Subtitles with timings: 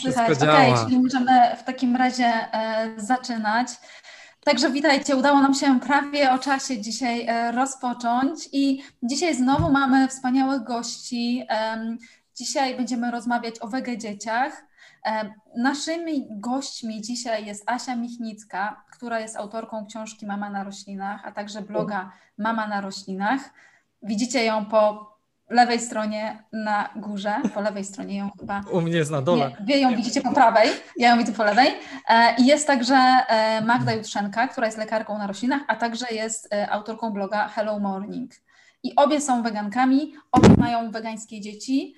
[0.00, 0.38] słychać.
[0.38, 3.68] Okej, okay, czyli możemy w takim razie e, zaczynać.
[4.44, 10.08] Także witajcie, udało nam się prawie o czasie dzisiaj e, rozpocząć i dzisiaj znowu mamy
[10.08, 11.46] wspaniałych gości.
[11.50, 11.96] E,
[12.34, 14.64] dzisiaj będziemy rozmawiać o wege dzieciach.
[15.06, 21.32] E, naszymi gośćmi dzisiaj jest Asia Michnicka, która jest autorką książki Mama na roślinach, a
[21.32, 23.40] także bloga Mama na roślinach.
[24.02, 25.12] Widzicie ją po
[25.50, 28.60] lewej stronie na górze, po lewej stronie ją chyba.
[28.72, 29.50] U mnie jest na dole.
[29.66, 31.68] Nie, wy ją widzicie po prawej, ja ją widzę po lewej.
[32.08, 36.52] E, I jest także e, Magda Jutrzenka, która jest lekarką na roślinach, a także jest
[36.52, 38.30] e, autorką bloga Hello Morning.
[38.82, 41.94] I obie są wegankami, obie mają wegańskie dzieci,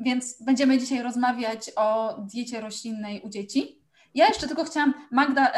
[0.00, 3.82] więc będziemy dzisiaj rozmawiać o diecie roślinnej u dzieci.
[4.14, 5.52] Ja jeszcze tylko chciałam, Magda,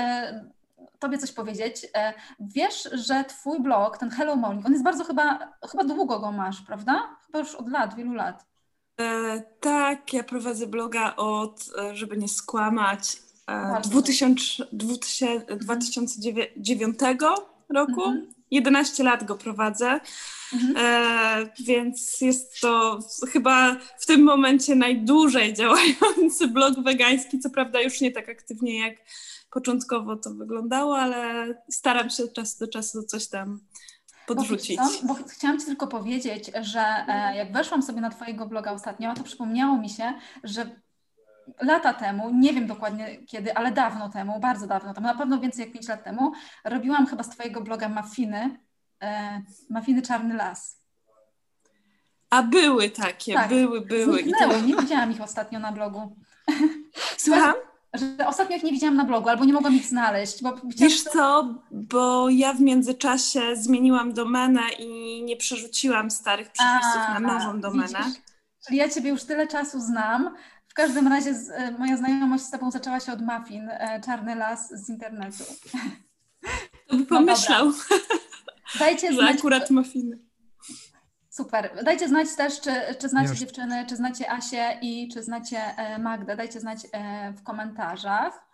[1.04, 1.86] Tobie coś powiedzieć.
[1.96, 6.32] E, wiesz, że Twój blog, ten Hello Morning, on jest bardzo chyba, chyba długo go
[6.32, 7.16] masz, prawda?
[7.26, 8.46] Chyba już od lat, wielu lat.
[9.00, 16.98] E, tak, ja prowadzę bloga od, e, żeby nie skłamać, e, 2000, 2000, 2009
[17.68, 18.04] roku.
[18.04, 18.34] Mhm.
[18.50, 20.00] 11 lat go prowadzę,
[20.52, 20.74] mhm.
[20.76, 22.98] e, więc jest to
[23.32, 28.96] chyba w tym momencie najdłużej działający blog wegański, co prawda już nie tak aktywnie jak
[29.54, 33.60] początkowo to wyglądało, ale staram się od czasu do czasu coś tam
[34.26, 34.78] podrzucić.
[35.02, 39.14] Bo, bo chciałam Ci tylko powiedzieć, że e, jak weszłam sobie na Twojego bloga ostatnio,
[39.14, 40.12] to przypomniało mi się,
[40.44, 40.66] że
[41.60, 45.64] lata temu, nie wiem dokładnie kiedy, ale dawno temu, bardzo dawno temu, na pewno więcej
[45.64, 46.32] jak 5 lat temu,
[46.64, 48.58] robiłam chyba z Twojego bloga mafiny,
[49.02, 50.84] e, mafiny Czarny Las.
[52.30, 53.48] A były takie, tak.
[53.48, 54.22] były, były.
[54.22, 56.16] Zniknęły, nie widziałam ich ostatnio na blogu.
[57.16, 57.54] Słucham?
[57.94, 60.42] Że ostatnio ich nie widziałam na blogu, albo nie mogłam ich znaleźć.
[60.42, 67.20] Bo Wiesz co, bo ja w międzyczasie zmieniłam domenę i nie przerzuciłam starych przepisów a,
[67.20, 67.98] na nową domenę.
[68.04, 68.22] Widzisz?
[68.66, 70.34] Czyli ja Ciebie już tyle czasu znam.
[70.68, 74.34] W każdym razie z, e, moja znajomość z Tobą zaczęła się od muffin, e, czarny
[74.34, 75.44] las z internetu.
[76.86, 77.96] To by pomyślał, no
[78.78, 80.18] Dajcie że znać, akurat muffiny.
[81.36, 81.84] Super.
[81.84, 83.38] Dajcie znać też, czy, czy znacie Już.
[83.38, 86.36] dziewczyny, czy znacie Asię i czy znacie e, Magdę.
[86.36, 88.46] Dajcie znać e, w komentarzach.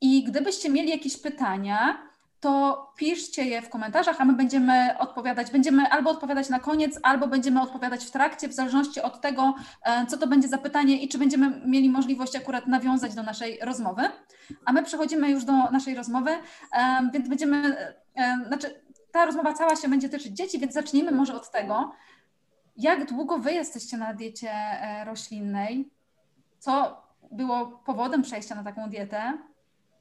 [0.00, 1.98] I gdybyście mieli jakieś pytania,
[2.40, 5.50] to piszcie je w komentarzach, a my będziemy odpowiadać.
[5.50, 9.54] Będziemy albo odpowiadać na koniec, albo będziemy odpowiadać w trakcie, w zależności od tego,
[9.84, 13.58] e, co to będzie za pytanie i czy będziemy mieli możliwość akurat nawiązać do naszej
[13.62, 14.02] rozmowy.
[14.64, 16.30] A my przechodzimy już do naszej rozmowy,
[17.12, 17.76] więc będziemy,
[18.46, 18.82] znaczy
[19.12, 21.92] ta rozmowa cała się będzie tyczyć dzieci, więc zacznijmy może od tego,
[22.76, 25.90] jak długo Wy jesteście na diecie e, roślinnej?
[26.58, 27.02] Co
[27.32, 29.38] było powodem przejścia na taką dietę?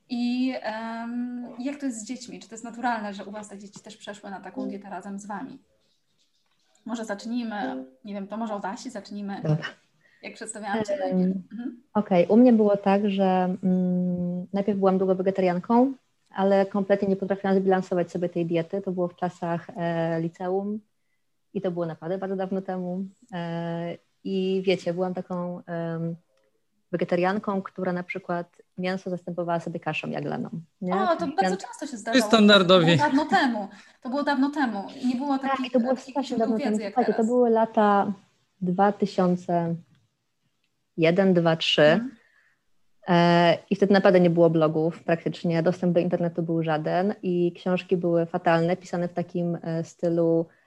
[0.09, 2.39] I um, jak to jest z dziećmi?
[2.39, 5.19] Czy to jest naturalne, że u Was te dzieci też przeszły na taką dietę razem
[5.19, 5.59] z Wami?
[6.85, 9.35] Może zacznijmy, nie wiem, to może od Asi zacznijmy.
[9.43, 9.65] Dobra.
[10.23, 10.93] Jak przedstawiałam Cię.
[11.03, 11.81] Mhm.
[11.93, 12.35] Okej, okay.
[12.35, 15.93] u mnie było tak, że mm, najpierw byłam długo wegetarianką,
[16.29, 18.81] ale kompletnie nie potrafiłam zbilansować sobie tej diety.
[18.81, 20.79] To było w czasach e, liceum
[21.53, 23.05] i to było naprawdę bardzo dawno temu.
[23.33, 25.61] E, I wiecie, byłam taką
[26.91, 30.49] wegetarianką, która na przykład mięso zastępowała sobie kaszą jaglaną.
[30.81, 30.93] Nie?
[30.93, 32.27] O, to bardzo często się zdarzało.
[32.27, 32.97] Standardowi.
[32.97, 33.67] To było dawno temu.
[34.01, 34.87] To było dawno temu.
[35.01, 36.77] I nie było takich, tak, to było strasznie dawno temu.
[36.85, 38.13] Słuchajcie, to były lata
[38.61, 41.99] 2001, 2, 3.
[43.69, 45.63] I wtedy naprawdę nie było blogów praktycznie.
[45.63, 50.60] Dostęp do internetu był żaden i książki były fatalne, pisane w takim e, stylu E,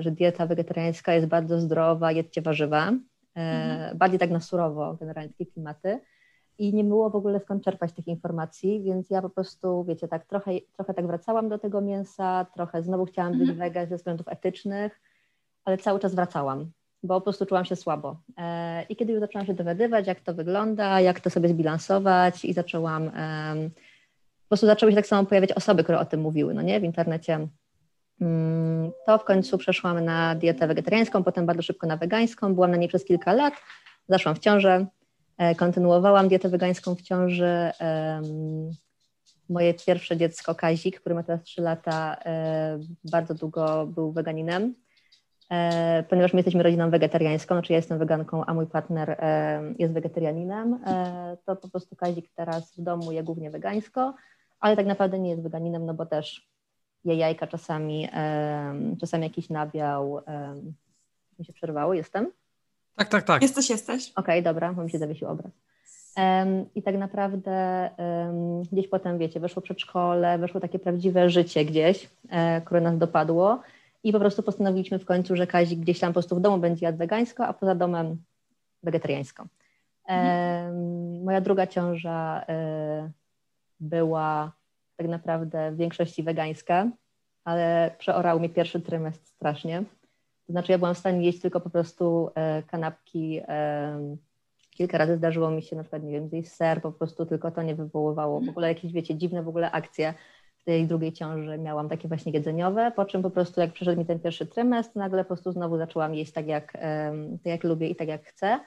[0.00, 3.98] że dieta wegetariańska jest bardzo zdrowa, jedzcie warzywa, e, mhm.
[3.98, 6.00] bardziej tak na surowo generalnie takie klimaty
[6.58, 10.26] i nie było w ogóle skąd czerpać tych informacji, więc ja po prostu, wiecie, tak
[10.26, 13.58] trochę, trochę tak wracałam do tego mięsa, trochę znowu chciałam być mhm.
[13.58, 15.00] wege ze względów etycznych,
[15.64, 16.70] ale cały czas wracałam,
[17.02, 18.16] bo po prostu czułam się słabo.
[18.38, 22.52] E, I kiedy już zaczęłam się dowiadywać, jak to wygląda, jak to sobie zbilansować i
[22.52, 23.10] zaczęłam,
[24.42, 26.84] po prostu zaczęły się tak samo pojawiać osoby, które o tym mówiły, no nie, w
[26.84, 27.48] internecie
[29.06, 32.54] to w końcu przeszłam na dietę wegetariańską, potem bardzo szybko na wegańską.
[32.54, 33.54] Byłam na niej przez kilka lat,
[34.08, 34.86] zaszłam w ciążę,
[35.38, 37.70] e, kontynuowałam dietę wegańską w ciąży.
[39.48, 44.74] Moje pierwsze dziecko, Kazik, który ma teraz 3 lata, e, bardzo długo był weganinem,
[45.50, 49.16] e, ponieważ my jesteśmy rodziną wegetariańską, znaczy ja jestem weganką, a mój partner
[49.78, 50.80] jest wegetarianinem,
[51.46, 54.14] to po prostu Kazik teraz w domu je głównie wegańsko,
[54.60, 56.53] ale tak naprawdę nie jest weganinem, no bo też
[57.04, 58.08] je jajka czasami,
[59.00, 60.20] czasami jakiś nabiał.
[61.38, 62.30] Mi się przerwało, jestem?
[62.96, 63.42] Tak, tak, tak.
[63.42, 64.10] Jesteś, jesteś.
[64.10, 65.52] Okej, okay, dobra, bo mi się zawiesił obraz.
[66.16, 72.10] Um, I tak naprawdę um, gdzieś potem, wiecie, weszło przedszkole, weszło takie prawdziwe życie gdzieś,
[72.30, 73.62] e, które nas dopadło
[74.04, 76.86] i po prostu postanowiliśmy w końcu, że Kazik gdzieś tam po prostu w domu będzie
[76.86, 78.16] jadł wegańsko, a poza domem
[78.82, 79.46] wegetariańsko.
[80.08, 82.44] Um, moja druga ciąża
[83.80, 84.52] była
[84.96, 86.90] tak naprawdę w większości wegańska,
[87.44, 89.82] ale przeorał mi pierwszy trymestr strasznie.
[90.46, 92.30] To znaczy ja byłam w stanie jeść tylko po prostu
[92.66, 93.40] kanapki.
[94.70, 97.62] Kilka razy zdarzyło mi się na przykład, nie wiem, zjeść ser, po prostu tylko to
[97.62, 100.14] nie wywoływało w ogóle jakieś, wiecie, dziwne w ogóle akcje
[100.58, 104.06] w tej drugiej ciąży miałam takie właśnie jedzeniowe, po czym po prostu jak przyszedł mi
[104.06, 107.96] ten pierwszy trymestr, nagle po prostu znowu zaczęłam jeść tak jak, tak jak lubię i
[107.96, 108.60] tak jak chcę,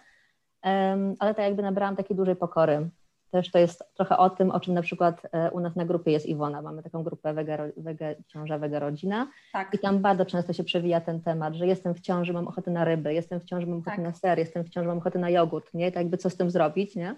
[1.19, 2.89] ale tak jakby nabrałam takiej dużej pokory.
[3.31, 6.11] Też to jest trochę o tym, o czym na przykład e, u nas na grupie
[6.11, 6.61] jest Iwona.
[6.61, 9.27] Mamy taką grupę wege, wege, ciąża, wege rodzina.
[9.53, 9.73] Tak.
[9.73, 12.85] I tam bardzo często się przewija ten temat, że jestem w ciąży, mam ochotę na
[12.85, 14.05] ryby, jestem w ciąży, mam ochotę tak.
[14.05, 15.91] na ser, jestem w ciąży, mam ochotę na jogurt, nie?
[15.91, 17.15] Tak jakby co z tym zrobić, nie?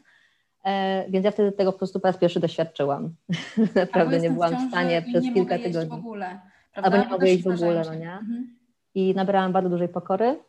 [0.65, 3.15] E, więc ja wtedy tego po prostu po raz pierwszy doświadczyłam.
[3.75, 5.89] Naprawdę nie byłam w stanie przez kilka tygodni.
[5.89, 6.39] w ogóle,
[6.73, 8.11] Albo nie mogę jeść w ogóle, no nie?
[8.11, 8.57] Mhm.
[8.95, 10.39] I nabrałam bardzo dużej pokory.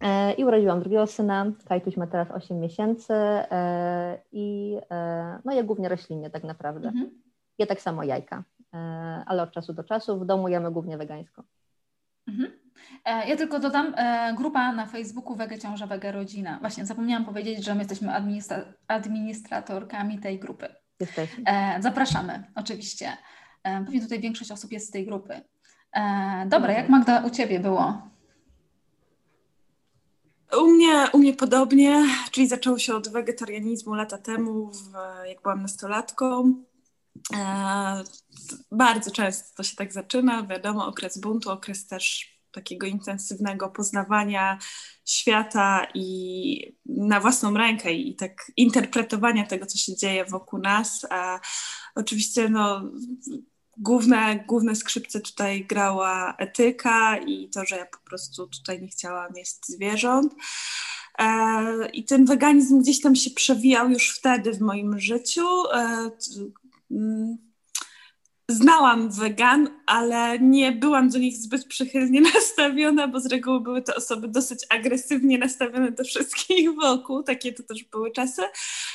[0.00, 1.52] E, I urodziłam drugiego syna.
[1.68, 6.88] Kajtuś ma teraz 8 miesięcy e, i e, no je głównie roślinnie tak naprawdę.
[6.88, 7.10] Mhm.
[7.58, 8.44] Je tak samo jajka,
[9.26, 11.44] ale od czasu do czasu w domu jemy głównie wegańsko.
[12.28, 12.52] Mhm.
[13.04, 13.94] Ja tylko dodam,
[14.36, 16.58] grupa na Facebooku Wege Ciąża, Wege Rodzina.
[16.60, 20.68] Właśnie zapomniałam powiedzieć, że my jesteśmy administra administratorkami tej grupy.
[21.00, 21.44] Jesteśmy.
[21.80, 23.12] Zapraszamy, oczywiście.
[23.62, 25.40] Pewnie tutaj większość osób jest z tej grupy.
[26.46, 28.08] Dobra, jak Magda u Ciebie było?
[30.56, 34.92] U mnie, u mnie podobnie, czyli zaczęło się od wegetarianizmu lata temu, w,
[35.26, 36.54] jak byłam nastolatką.
[37.34, 38.04] E,
[38.72, 44.58] bardzo często to się tak zaczyna, wiadomo, okres buntu, okres też takiego intensywnego poznawania
[45.04, 51.06] świata i na własną rękę i tak interpretowania tego, co się dzieje wokół nas.
[51.10, 51.40] A
[51.94, 52.82] oczywiście no,
[53.78, 59.32] główne, główne skrzypce tutaj grała etyka i to, że ja po prostu tutaj nie chciałam
[59.36, 60.34] jeść zwierząt.
[61.18, 65.46] E, I ten weganizm gdzieś tam się przewijał już wtedy w moim życiu.
[68.50, 73.94] Znałam wegan, ale nie byłam do nich zbyt przychylnie nastawiona, bo z reguły były to
[73.94, 77.22] osoby dosyć agresywnie nastawione do wszystkich wokół.
[77.22, 78.42] Takie to też były czasy.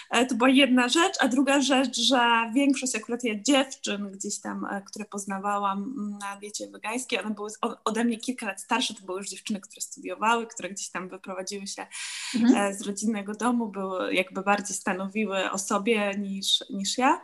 [0.09, 2.19] E, to była jedna rzecz, a druga rzecz, że
[2.55, 7.49] większość akurat ja dziewczyn gdzieś tam, e, które poznawałam na diecie wegańskiej, one były
[7.85, 11.67] ode mnie kilka lat starsze, to były już dziewczyny, które studiowały, które gdzieś tam wyprowadziły
[11.67, 11.87] się
[12.35, 12.55] mhm.
[12.55, 17.21] E, z rodzinnego domu, były jakby bardziej stanowiły o sobie niż, niż ja.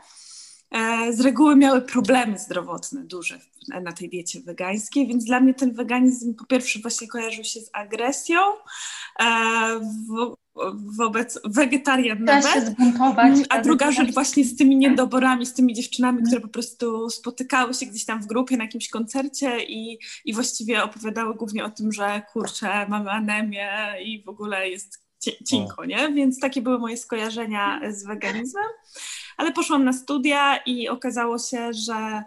[0.72, 3.40] E, z reguły miały problemy zdrowotne duże
[3.82, 7.70] na tej diecie wegańskiej, więc dla mnie ten weganizm po pierwsze właśnie kojarzył się z
[7.74, 8.40] agresją
[9.20, 9.26] e,
[10.08, 10.38] wo
[10.98, 12.76] wobec wegetarian nawet,
[13.50, 17.86] a druga rzecz właśnie z tymi niedoborami, z tymi dziewczynami, które po prostu spotykały się
[17.86, 22.22] gdzieś tam w grupie na jakimś koncercie i, i właściwie opowiadały głównie o tym, że
[22.34, 23.72] kurczę, mamy anemię
[24.04, 25.10] i w ogóle jest
[25.46, 26.14] cienko, nie?
[26.14, 28.66] Więc takie były moje skojarzenia z weganizmem
[29.40, 32.24] ale poszłam na studia i okazało się, że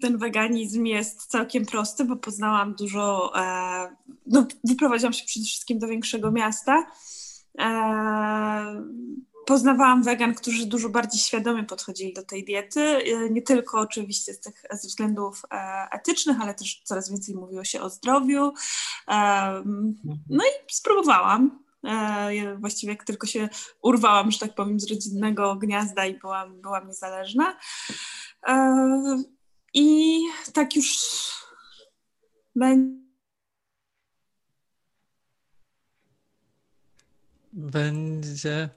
[0.00, 3.96] ten weganizm jest całkiem prosty, bo poznałam dużo, e,
[4.26, 6.86] no wyprowadziłam się przede wszystkim do większego miasta.
[7.58, 8.84] E,
[9.46, 14.40] poznawałam wegan, którzy dużo bardziej świadomie podchodzili do tej diety, e, nie tylko oczywiście z
[14.40, 15.42] tych ze względów
[15.92, 18.52] etycznych, ale też coraz więcej mówiło się o zdrowiu.
[20.30, 21.65] No i spróbowałam.
[21.86, 23.48] E, właściwie jak tylko się
[23.82, 27.56] urwałam, że tak powiem, z rodzinnego gniazda i byłam, byłam niezależna.
[28.48, 29.22] E,
[29.74, 30.18] I
[30.52, 30.98] tak już
[32.56, 33.06] będzie.
[37.52, 38.68] Będzie.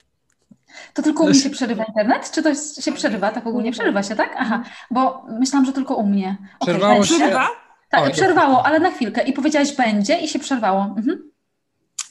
[0.93, 2.31] To tylko u mnie się przerywa internet?
[2.31, 3.31] Czy to się przerywa?
[3.31, 4.35] Tak ogólnie przerywa się, tak?
[4.37, 6.37] Aha, bo myślałam, że tylko u mnie.
[6.59, 7.15] Okay, przerwało się?
[7.15, 7.49] Przerywa?
[7.89, 9.23] Tak, przerwało, ale na chwilkę.
[9.23, 10.83] I powiedziałaś będzie i się przerwało.
[10.97, 11.28] Mhm.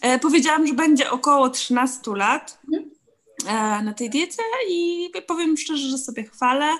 [0.01, 2.61] E, powiedziałam, że będzie około 13 lat
[3.47, 6.77] e, na tej diecie i powiem szczerze, że sobie chwalę.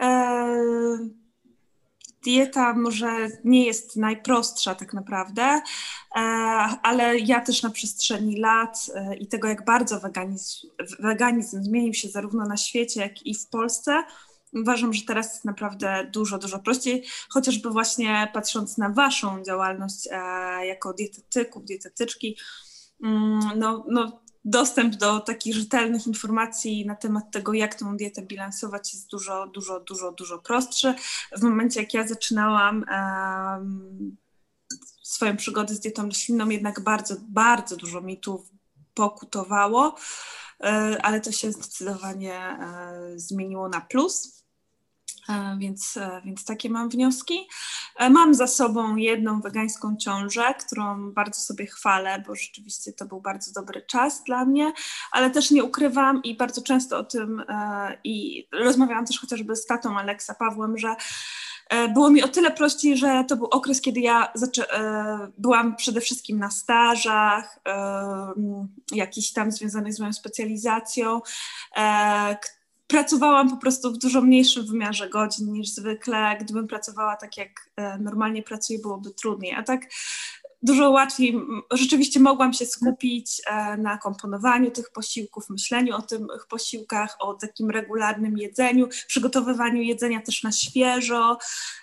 [0.00, 1.08] E,
[2.24, 5.62] dieta może nie jest najprostsza tak naprawdę,
[6.82, 8.78] ale ja też na przestrzeni lat
[9.20, 14.02] i tego, jak bardzo weganizm, weganizm zmienił się zarówno na świecie, jak i w Polsce,
[14.54, 20.16] Uważam, że teraz jest naprawdę dużo, dużo prościej, chociażby właśnie patrząc na Waszą działalność e,
[20.66, 22.38] jako dietetyków, dietetyczki,
[23.02, 28.94] mm, no, no, dostęp do takich rzetelnych informacji na temat tego, jak tą dietę bilansować
[28.94, 30.94] jest dużo, dużo, dużo, dużo prostszy.
[31.36, 32.84] W momencie, jak ja zaczynałam
[35.02, 38.50] swoją przygodę z dietą roślinną, jednak bardzo, bardzo dużo mitów
[38.94, 39.96] pokutowało,
[40.60, 44.43] e, ale to się zdecydowanie e, zmieniło na plus.
[45.28, 47.48] E, więc, e, więc takie mam wnioski.
[47.96, 53.20] E, mam za sobą jedną wegańską ciążę, którą bardzo sobie chwalę, bo rzeczywiście to był
[53.20, 54.72] bardzo dobry czas dla mnie,
[55.12, 57.42] ale też nie ukrywam i bardzo często o tym
[58.04, 60.96] i rozmawiałam też chociażby z tatą Aleksa Pawłem, że
[61.94, 64.32] było mi o tyle prościej, że to był okres, kiedy ja
[65.38, 67.58] byłam przede wszystkim na stażach,
[68.92, 71.20] jakichś tam związanych z moją specjalizacją,
[72.86, 76.36] pracowałam po prostu w dużo mniejszym wymiarze godzin niż zwykle.
[76.40, 79.54] Gdybym pracowała tak, jak e, normalnie pracuję, byłoby trudniej.
[79.54, 79.80] A tak
[80.64, 81.40] dużo łatwiej,
[81.70, 87.70] rzeczywiście mogłam się skupić e, na komponowaniu tych posiłków, myśleniu o tych posiłkach, o takim
[87.70, 91.38] regularnym jedzeniu, przygotowywaniu jedzenia też na świeżo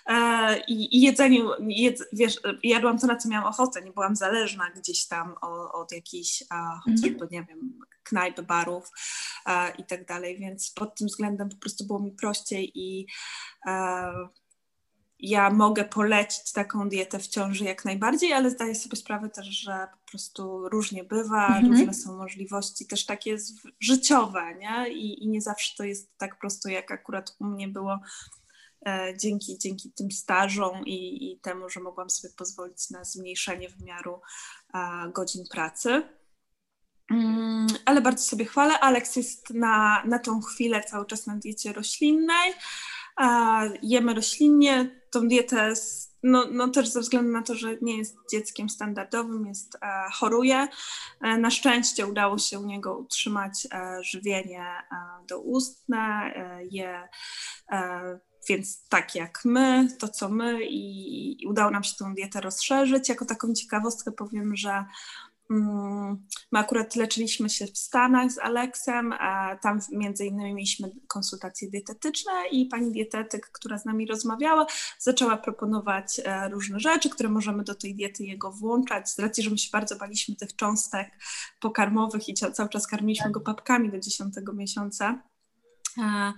[0.06, 4.70] e, i, i jedzeniu, jedz, wiesz, jadłam to, na co miałam ochotę, nie byłam zależna
[4.70, 6.44] gdzieś tam od, od jakichś,
[6.84, 7.28] chociażby, mm.
[7.30, 8.90] nie wiem, knajp, barów
[9.78, 13.06] i tak dalej, więc pod tym względem po prostu było mi prościej i
[15.22, 19.88] ja mogę polecić taką dietę w ciąży jak najbardziej, ale zdaję sobie sprawę też, że
[20.00, 21.70] po prostu różnie bywa, mhm.
[21.70, 23.36] różne są możliwości, też takie
[23.80, 24.92] życiowe, nie?
[24.92, 28.00] I, I nie zawsze to jest tak prosto, jak akurat u mnie było
[28.86, 34.20] e, dzięki, dzięki tym stażom i, i, temu, że mogłam sobie pozwolić na zmniejszenie wymiaru
[34.74, 34.78] e,
[35.12, 36.02] godzin pracy.
[37.10, 38.80] Mm, ale bardzo sobie chwalę.
[38.80, 42.52] Alex jest na, na tą chwilę cały czas na diecie roślinnej.
[43.82, 45.74] Jemy roślinnie, tą dietę
[46.22, 50.68] no, no też ze względu na to, że nie jest dzieckiem standardowym, jest, e, choruje.
[51.20, 54.66] E, na szczęście udało się u niego utrzymać e, żywienie
[55.28, 56.32] doustne,
[56.70, 57.08] je
[58.48, 63.08] więc tak jak my, to co my i, i udało nam się tą dietę rozszerzyć.
[63.08, 64.84] Jako taką ciekawostkę powiem, że
[66.52, 72.32] my akurat leczyliśmy się w Stanach z Aleksem, a tam między innymi mieliśmy konsultacje dietetyczne
[72.50, 74.66] i pani dietetyk, która z nami rozmawiała,
[74.98, 79.50] zaczęła proponować e, różne rzeczy, które możemy do tej diety jego włączać, z racji, że
[79.50, 81.10] my się bardzo baliśmy tych cząstek
[81.60, 85.22] pokarmowych i cały czas karmiliśmy go papkami do 10 miesiąca.
[85.98, 86.32] E,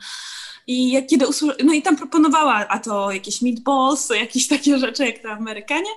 [0.67, 1.27] I jak kiedy
[1.65, 5.91] no i tam proponowała, a to jakieś meatballs, jakieś takie rzeczy jak na Amerykanie.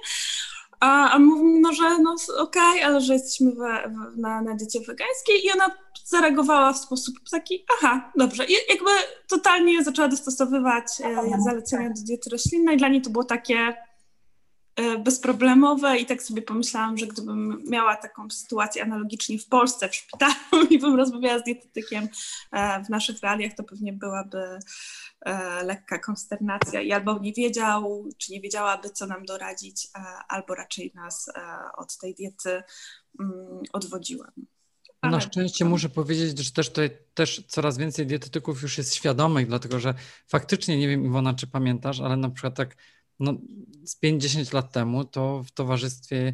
[0.79, 4.55] A, a mówi, no, że no okej, okay, ale że jesteśmy we, w, na, na
[4.55, 5.71] diecie wegańskiej i ona
[6.05, 8.45] zareagowała w sposób taki, aha, dobrze.
[8.45, 8.91] I jakby
[9.27, 12.77] totalnie zaczęła dostosowywać e, zalecenia do diety roślinnej.
[12.77, 13.73] Dla niej to było takie
[15.03, 20.65] bezproblemowe i tak sobie pomyślałam, że gdybym miała taką sytuację analogicznie w Polsce, w szpitalu
[20.69, 22.07] i bym rozmawiała z dietetykiem
[22.51, 24.59] e, w naszych realiach, to pewnie byłaby
[25.21, 29.87] e, lekka konsternacja i albo nie wiedział, czy nie wiedziałaby, co nam doradzić,
[30.27, 31.31] albo raczej nas
[31.77, 32.63] od tej diety
[33.19, 34.31] mm, odwodziła.
[35.01, 35.11] Ale...
[35.11, 39.79] Na szczęście muszę powiedzieć, że też tutaj też coraz więcej dietetyków już jest świadomych, dlatego
[39.79, 39.93] że
[40.27, 42.75] faktycznie, nie wiem Iwona, czy pamiętasz, ale na przykład tak
[43.19, 43.33] no,
[43.83, 46.33] z 5-10 lat temu to w towarzystwie,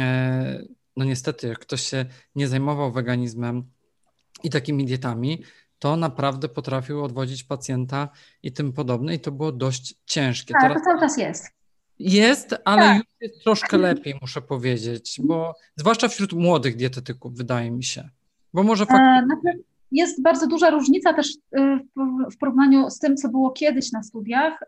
[0.00, 0.62] e,
[0.96, 3.64] no niestety, jak ktoś się nie zajmował weganizmem
[4.42, 5.44] i takimi dietami,
[5.78, 8.08] to naprawdę potrafił odwodzić pacjenta
[8.42, 10.54] i tym podobne, i to było dość ciężkie.
[10.60, 11.46] Tak, to cały czas jest.
[11.98, 12.96] Jest, ale tak.
[12.96, 18.08] już jest troszkę lepiej, muszę powiedzieć, bo zwłaszcza wśród młodych dietetyków, wydaje mi się.
[18.54, 21.60] Bo może e, faktycznie jest bardzo duża różnica też y,
[22.32, 24.66] w porównaniu z tym, co było kiedyś na studiach, y,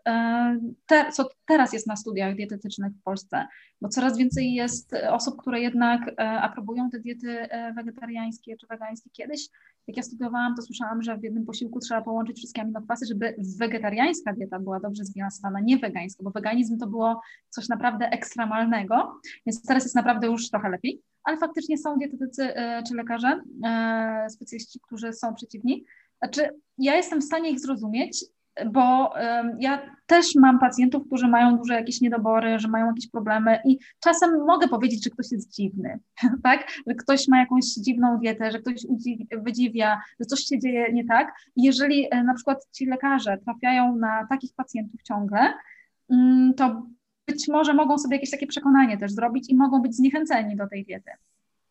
[0.85, 3.47] te, co teraz jest na studiach dietetycznych w Polsce,
[3.81, 9.09] bo coraz więcej jest osób, które jednak y, aprobują te diety wegetariańskie czy wegańskie.
[9.09, 9.47] Kiedyś,
[9.87, 14.33] jak ja studiowałam, to słyszałam, że w jednym posiłku trzeba połączyć wszystkie aminokwasy, żeby wegetariańska
[14.33, 19.83] dieta była dobrze zbilansowana, nie wegańska, bo weganizm to było coś naprawdę ekstremalnego, więc teraz
[19.83, 25.13] jest naprawdę już trochę lepiej ale faktycznie są dietetycy e, czy lekarze, e, specjaliści, którzy
[25.13, 25.85] są przeciwni.
[26.17, 28.25] Znaczy, ja jestem w stanie ich zrozumieć,
[28.71, 29.13] bo
[29.59, 34.45] ja też mam pacjentów, którzy mają duże jakieś niedobory, że mają jakieś problemy i czasem
[34.45, 35.99] mogę powiedzieć, że ktoś jest dziwny,
[36.43, 36.67] tak?
[36.87, 38.75] Że ktoś ma jakąś dziwną dietę, że ktoś
[39.31, 41.33] wydziwia, że coś się dzieje nie tak.
[41.55, 45.53] Jeżeli e, na przykład ci lekarze trafiają na takich pacjentów ciągle,
[46.09, 46.83] mm, to
[47.27, 50.85] być może mogą sobie jakieś takie przekonanie też zrobić i mogą być zniechęceni do tej
[50.85, 51.11] diety.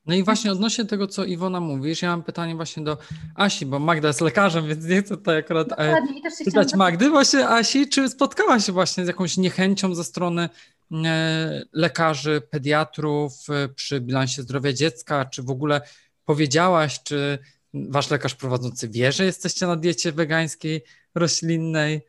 [0.06, 2.98] No i właśnie odnośnie tego, co Iwona mówisz, ja mam pytanie właśnie do
[3.34, 5.96] Asi, bo Magda jest lekarzem, więc nie chcę tutaj akurat e,
[6.44, 7.10] pytać Magdy.
[7.10, 10.48] Właśnie Asi, czy spotkała się właśnie z jakąś niechęcią ze strony
[10.92, 15.80] e, lekarzy, pediatrów e, przy bilansie zdrowia dziecka, czy w ogóle
[16.24, 17.38] powiedziałaś, czy
[17.74, 22.00] wasz lekarz prowadzący wie, że jesteście na diecie wegańskiej, roślinnej?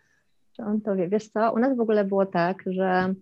[0.55, 1.09] Czy on to wie?
[1.09, 3.15] Wiesz co, u nas w ogóle było tak, że E,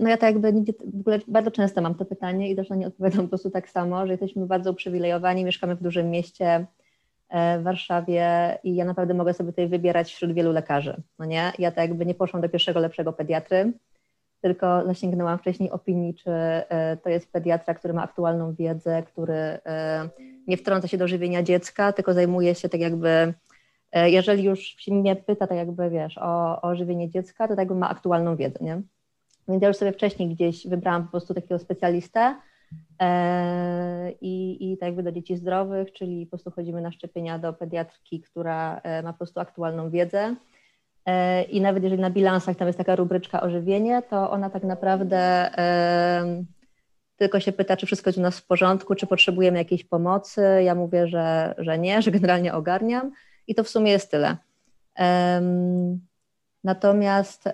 [0.00, 0.52] no ja tak jakby
[0.94, 3.70] w ogóle bardzo często mam to pytanie i też na nie odpowiadam po prostu tak
[3.70, 6.66] samo, że jesteśmy bardzo uprzywilejowani, mieszkamy w dużym mieście,
[7.58, 11.52] w Warszawie i ja naprawdę mogę sobie tutaj wybierać wśród wielu lekarzy, no nie?
[11.58, 13.72] Ja tak jakby nie poszłam do pierwszego lepszego pediatry,
[14.40, 16.30] tylko zasięgnęłam wcześniej opinii, czy
[17.02, 19.58] to jest pediatra, który ma aktualną wiedzę, który
[20.46, 23.34] nie wtrąca się do żywienia dziecka, tylko zajmuje się tak jakby
[23.94, 27.58] E, jeżeli już się mnie pyta, tak jakby wiesz, o, o żywienie dziecka, to tak
[27.58, 28.82] jakby ma aktualną wiedzę, nie?
[29.48, 32.36] Więc ja już sobie wcześniej gdzieś wybrałam po prostu takiego specjalistę
[33.00, 37.52] e, i, i tak jakby do dzieci zdrowych, czyli po prostu chodzimy na szczepienia do
[37.52, 40.34] pediatrki, która e, ma po prostu aktualną wiedzę.
[41.06, 45.50] E, I nawet jeżeli na bilansach tam jest taka rubryczka ożywienie, to ona tak naprawdę
[47.16, 50.42] tylko się pyta, czy wszystko jest u nas w porządku, czy potrzebujemy jakiejś pomocy.
[50.64, 53.12] Ja mówię, że, że nie, że generalnie ogarniam.
[53.46, 54.36] I to w sumie jest tyle.
[56.64, 57.48] Natomiast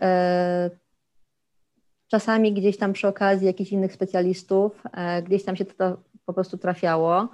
[2.11, 6.59] czasami gdzieś tam przy okazji jakichś innych specjalistów, e, gdzieś tam się to po prostu
[6.59, 7.29] trafiało.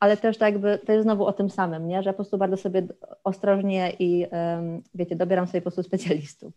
[0.00, 2.02] Ale też tak jakby to jest znowu o tym samym, nie?
[2.02, 2.86] że ja po prostu bardzo sobie
[3.24, 4.26] ostrożnie i
[4.94, 6.52] wiecie, dobieram sobie po prostu specjalistów.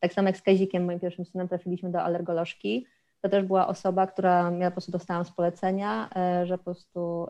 [0.00, 2.86] Tak samo jak z Kazikiem, moim pierwszym synem, trafiliśmy do alergolożki
[3.20, 7.26] to też była osoba, która ja po prostu dostałam z polecenia, e, że po prostu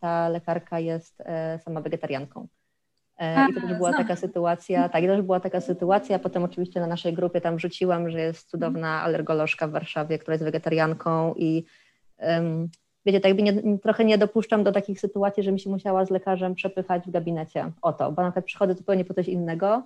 [0.00, 2.46] ta lekarka jest e, sama wegetarianką.
[3.18, 6.80] E, I to też była taka sytuacja, tak, i też była taka sytuacja, potem oczywiście
[6.80, 11.64] na naszej grupie tam wrzuciłam, że jest cudowna alergolożka w Warszawie, która jest wegetarianką i
[12.18, 12.68] um,
[13.06, 16.10] wiecie, tak jakby nie, trochę nie dopuszczam do takich sytuacji, że mi się musiała z
[16.10, 19.82] lekarzem przepychać w gabinecie o to, bo na przykład przychodzę zupełnie po coś innego,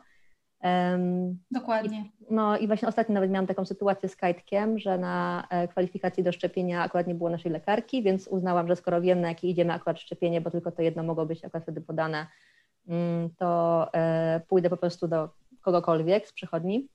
[0.62, 1.99] Um, Dokładnie.
[1.99, 6.23] I, no i właśnie ostatnio nawet miałam taką sytuację z Kajtkiem, że na e, kwalifikacji
[6.23, 9.73] do szczepienia akurat nie było naszej lekarki, więc uznałam, że skoro wiem na jakie idziemy
[9.73, 12.26] akurat szczepienie, bo tylko to jedno mogło być akurat wtedy podane,
[13.38, 15.28] to e, pójdę po prostu do
[15.61, 16.88] kogokolwiek z przychodni.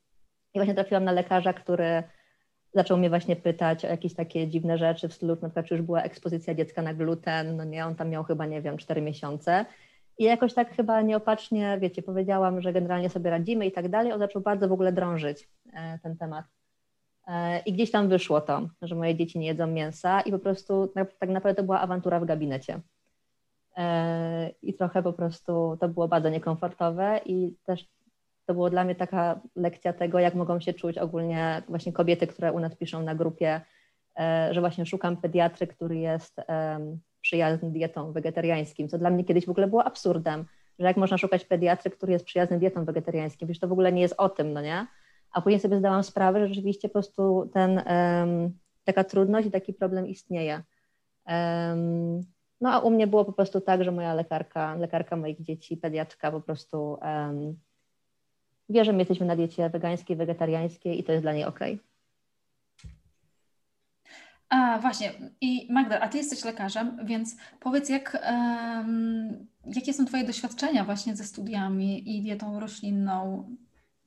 [0.54, 2.04] I właśnie trafiłam na lekarza, który
[2.74, 5.84] zaczął mnie właśnie pytać o jakieś takie dziwne rzeczy w stylu, na przykład czy już
[5.84, 9.66] była ekspozycja dziecka na gluten, no nie, on tam miał chyba, nie wiem, 4 miesiące.
[10.18, 14.14] I jakoś tak chyba nieopatrznie, wiecie, powiedziałam, że generalnie sobie radzimy i tak dalej.
[14.14, 16.46] On zaczął bardzo w ogóle drążyć e, ten temat.
[17.28, 20.88] E, I gdzieś tam wyszło to, że moje dzieci nie jedzą mięsa i po prostu
[21.20, 22.80] tak naprawdę to była awantura w gabinecie.
[23.82, 27.86] E, I trochę po prostu to było bardzo niekomfortowe i też
[28.46, 32.52] to było dla mnie taka lekcja tego, jak mogą się czuć ogólnie właśnie kobiety, które
[32.54, 33.62] u nas piszą na grupie,
[34.52, 36.42] że właśnie szukam pediatry, który jest
[37.22, 40.46] przyjazny dietą wegetariańskim, co dla mnie kiedyś w ogóle było absurdem,
[40.80, 44.02] że jak można szukać pediatry, który jest przyjazny dietą wegetariańskim, przecież to w ogóle nie
[44.02, 44.88] jest o tym, no nie?
[45.32, 47.82] A później sobie zdałam sprawę, że rzeczywiście po prostu ten,
[48.84, 50.64] taka trudność i taki problem istnieje.
[52.62, 56.32] No a u mnie było po prostu tak, że moja lekarka, lekarka moich dzieci, pediatrka
[56.32, 57.60] po prostu um,
[58.70, 61.60] wie, że my jesteśmy na diecie wegańskiej, wegetariańskiej i to jest dla niej ok.
[64.50, 70.24] A właśnie, i Magda, a ty jesteś lekarzem, więc powiedz, jak, um, jakie są Twoje
[70.24, 73.50] doświadczenia właśnie ze studiami i dietą roślinną?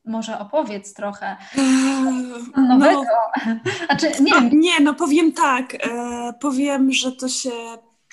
[0.05, 3.03] Może opowiedz trochę eee, nowego.
[3.47, 3.55] No,
[3.87, 4.51] znaczy, nie, wiem.
[4.53, 5.75] nie, no powiem tak.
[5.75, 7.51] E, powiem, że to się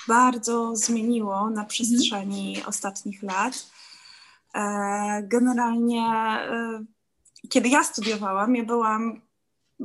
[0.08, 2.68] bardzo zmieniło na przestrzeni mhm.
[2.68, 3.70] ostatnich lat.
[4.54, 6.84] E, generalnie, e,
[7.48, 9.20] kiedy ja studiowałam, ja byłam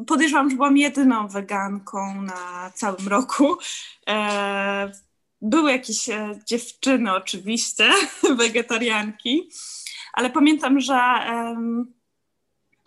[0.07, 3.57] podejrzewam, że byłam jedyną weganką na całym roku.
[4.07, 4.91] E,
[5.41, 6.09] były jakieś
[6.45, 7.91] dziewczyny oczywiście,
[8.37, 9.49] wegetarianki,
[10.13, 10.99] ale pamiętam, że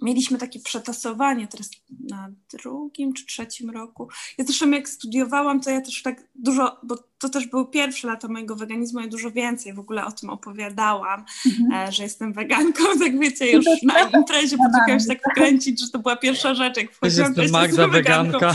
[0.03, 4.09] mieliśmy takie przetasowanie teraz na drugim czy trzecim roku.
[4.39, 8.29] Ja zresztą jak studiowałam, to ja też tak dużo, bo to też były pierwsze lata
[8.29, 11.89] mojego weganizmu, ja dużo więcej w ogóle o tym opowiadałam, mhm.
[11.89, 15.99] e, że jestem weganką, tak wiecie, już na imprezie potrafiłam się tak wkręcić, że to
[15.99, 18.55] była pierwsza rzecz, jak wchodziłam, to Magda weganka.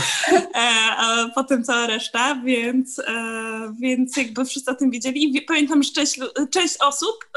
[0.54, 5.82] E, a potem cała reszta, więc, e, więc jakby wszyscy o tym wiedzieli i pamiętam,
[5.82, 7.28] że część, część osób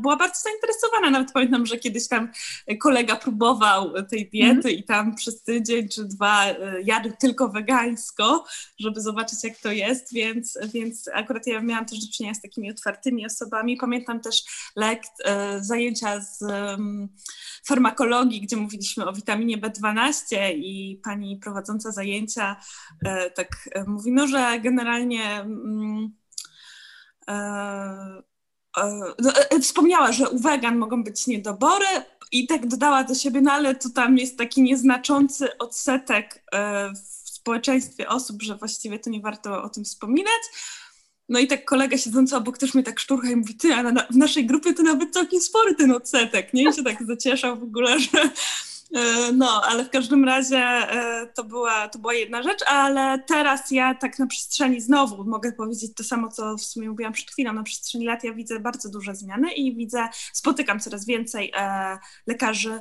[0.00, 2.28] była bardzo zainteresowana, nawet pamiętam, że kiedyś tam
[2.80, 4.74] kolega próbował tej diety mhm.
[4.74, 6.44] i tam przez tydzień czy dwa
[6.84, 8.44] jadł tylko wegańsko,
[8.78, 12.70] żeby zobaczyć jak to jest, więc więc akurat ja miałam też do czynienia z takimi
[12.70, 13.76] otwartymi osobami.
[13.76, 14.44] Pamiętam też
[14.76, 16.44] lekt, e, zajęcia z
[17.66, 22.56] farmakologii, gdzie mówiliśmy o witaminie B12 i pani prowadząca zajęcia
[23.04, 26.16] e, tak e, mówi, no, że generalnie mm,
[29.18, 31.86] no, wspomniała, że u wegan mogą być niedobory
[32.32, 36.44] i tak dodała do siebie, no ale tu tam jest taki nieznaczący odsetek
[36.94, 37.15] w
[37.46, 40.42] społeczeństwie osób, że właściwie to nie warto o tym wspominać.
[41.28, 44.06] No i tak kolega siedzący obok też mnie tak szturcha i mówi, ty, a na,
[44.10, 46.70] w naszej grupie to nawet całkiem spory ten odsetek, nie?
[46.70, 48.30] I się tak zacieszał w ogóle, że,
[48.94, 53.70] E, no, ale w każdym razie e, to była, to była jedna rzecz, ale teraz
[53.70, 57.52] ja tak na przestrzeni znowu mogę powiedzieć to samo, co w sumie mówiłam przed chwilą,
[57.52, 62.80] na przestrzeni lat ja widzę bardzo duże zmiany i widzę, spotykam coraz więcej e, lekarzy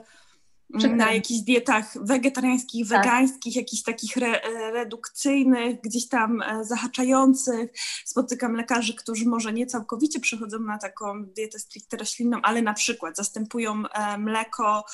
[0.95, 3.03] na jakichś dietach wegetariańskich, tak.
[3.03, 7.69] wegańskich, jakichś takich re, redukcyjnych, gdzieś tam zahaczających.
[8.05, 13.15] Spotykam lekarzy, którzy może nie całkowicie przechodzą na taką dietę stricte roślinną, ale na przykład
[13.15, 13.83] zastępują
[14.17, 14.85] mleko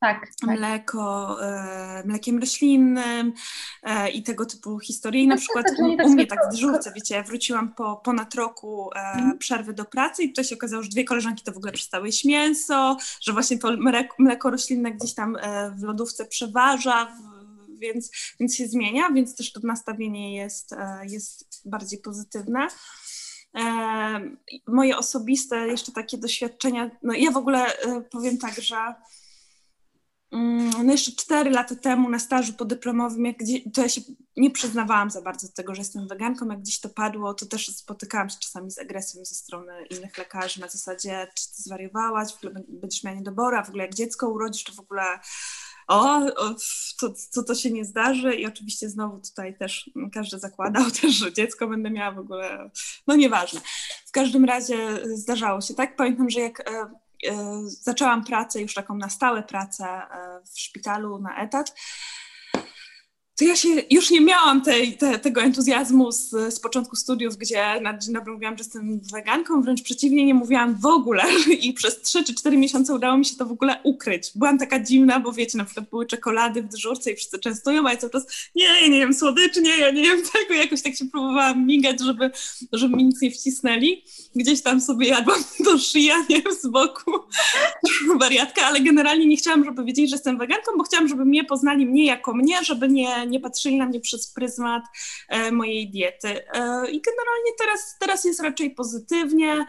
[0.00, 0.58] tak, tak.
[0.58, 3.32] mleko, e, mlekiem roślinnym
[3.82, 5.22] e, i tego typu historie.
[5.22, 7.74] I na tak, przykład tak, u, tak u mnie tak w dyżurce, wiecie, ja wróciłam
[7.74, 9.38] po ponad roku e, mm.
[9.38, 12.24] przerwy do pracy i tutaj się okazało, że dwie koleżanki to w ogóle przestały jeść
[12.24, 18.10] mięso, że właśnie to mleko, mleko roślinne gdzieś tam e, w lodówce przeważa, w, więc,
[18.40, 22.68] więc się zmienia, więc też to nastawienie jest, e, jest bardziej pozytywne.
[23.54, 24.30] E,
[24.66, 27.66] moje osobiste jeszcze takie doświadczenia, no ja w ogóle
[28.10, 28.94] powiem tak, że
[30.32, 34.00] no jeszcze cztery lata temu na stażu podyplomowym, jak gdzieś, to ja się
[34.36, 37.66] nie przyznawałam za bardzo do tego, że jestem weganką, jak gdzieś to padło, to też
[37.66, 42.36] spotykałam się czasami z agresją ze strony innych lekarzy na zasadzie, czy ty zwariowałaś, w
[42.36, 45.02] ogóle będziesz miała niedobory, a w ogóle jak dziecko urodzisz, to w ogóle
[45.88, 46.54] o, o
[47.32, 51.68] to, to, się nie zdarzy i oczywiście znowu tutaj też każdy zakładał też, że dziecko
[51.68, 52.70] będę miała w ogóle,
[53.06, 53.60] no nieważne.
[54.06, 55.96] W każdym razie zdarzało się tak.
[55.96, 56.90] Pamiętam, że jak E,
[57.66, 61.74] zaczęłam pracę już taką na stałe pracę e, w szpitalu na etat
[63.38, 67.80] to ja się już nie miałam tej, te, tego entuzjazmu z, z początku studiów, gdzie
[67.80, 71.22] na dzień dobry mówiłam, że jestem weganką, wręcz przeciwnie, nie mówiłam w ogóle
[71.62, 74.30] i przez 3 czy 4 miesiące udało mi się to w ogóle ukryć.
[74.34, 77.90] Byłam taka dziwna, bo wiecie, na przykład były czekolady w dyżurce i wszyscy częstują, a
[77.90, 80.94] ja cały czas nie, ja nie jem słodyczy, nie, ja nie jem tego, jakoś tak
[80.94, 82.30] się próbowałam migać, żeby,
[82.72, 84.04] żeby mi nic nie wcisnęli.
[84.34, 87.10] Gdzieś tam sobie jadłam do szyja, nie z boku,
[88.20, 91.86] wariatka, ale generalnie nie chciałam, żeby wiedzieli, że jestem weganką, bo chciałam, żeby mnie poznali
[91.86, 94.82] mnie jako mnie, żeby nie nie patrzyli na mnie przez pryzmat
[95.28, 96.28] e, mojej diety.
[96.28, 99.66] E, I generalnie teraz, teraz jest raczej pozytywnie,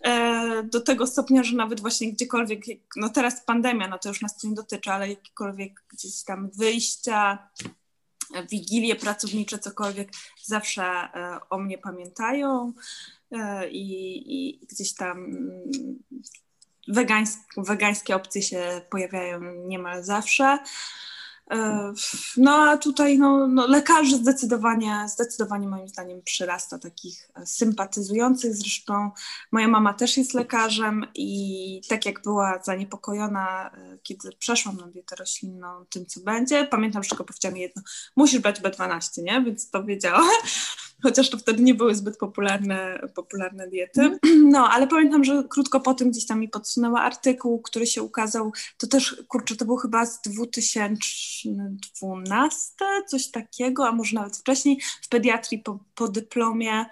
[0.00, 2.64] e, do tego stopnia, że nawet właśnie gdziekolwiek,
[2.96, 7.48] no teraz pandemia, no to już nas nie dotyczy, ale jakiekolwiek gdzieś tam wyjścia,
[8.50, 10.08] wigilie pracownicze, cokolwiek,
[10.44, 11.08] zawsze
[11.50, 12.72] o mnie pamiętają
[13.70, 15.32] i, i gdzieś tam
[16.88, 20.58] wegańskie, wegańskie opcje się pojawiają niemal zawsze.
[21.50, 21.92] E,
[22.36, 28.56] no a tutaj no, no, lekarzy zdecydowanie, zdecydowanie moim zdaniem przyrasta takich e, sympatyzujących.
[28.56, 29.10] Zresztą
[29.52, 35.16] moja mama też jest lekarzem i tak jak była zaniepokojona, e, kiedy przeszłam na dietę
[35.16, 37.82] roślinną, tym co będzie, pamiętam, że tylko powiedziała mi jedno,
[38.16, 39.42] musisz brać B12, nie?
[39.42, 40.30] Więc to wiedziała
[41.02, 44.00] chociaż to wtedy nie były zbyt popularne, popularne diety.
[44.00, 44.18] Mm.
[44.50, 48.52] No, ale pamiętam, że krótko po tym gdzieś tam mi podsunęła artykuł, który się ukazał,
[48.78, 55.08] to też, kurczę, to był chyba z 2012, coś takiego, a może nawet wcześniej, w
[55.08, 56.86] pediatrii po, po dyplomie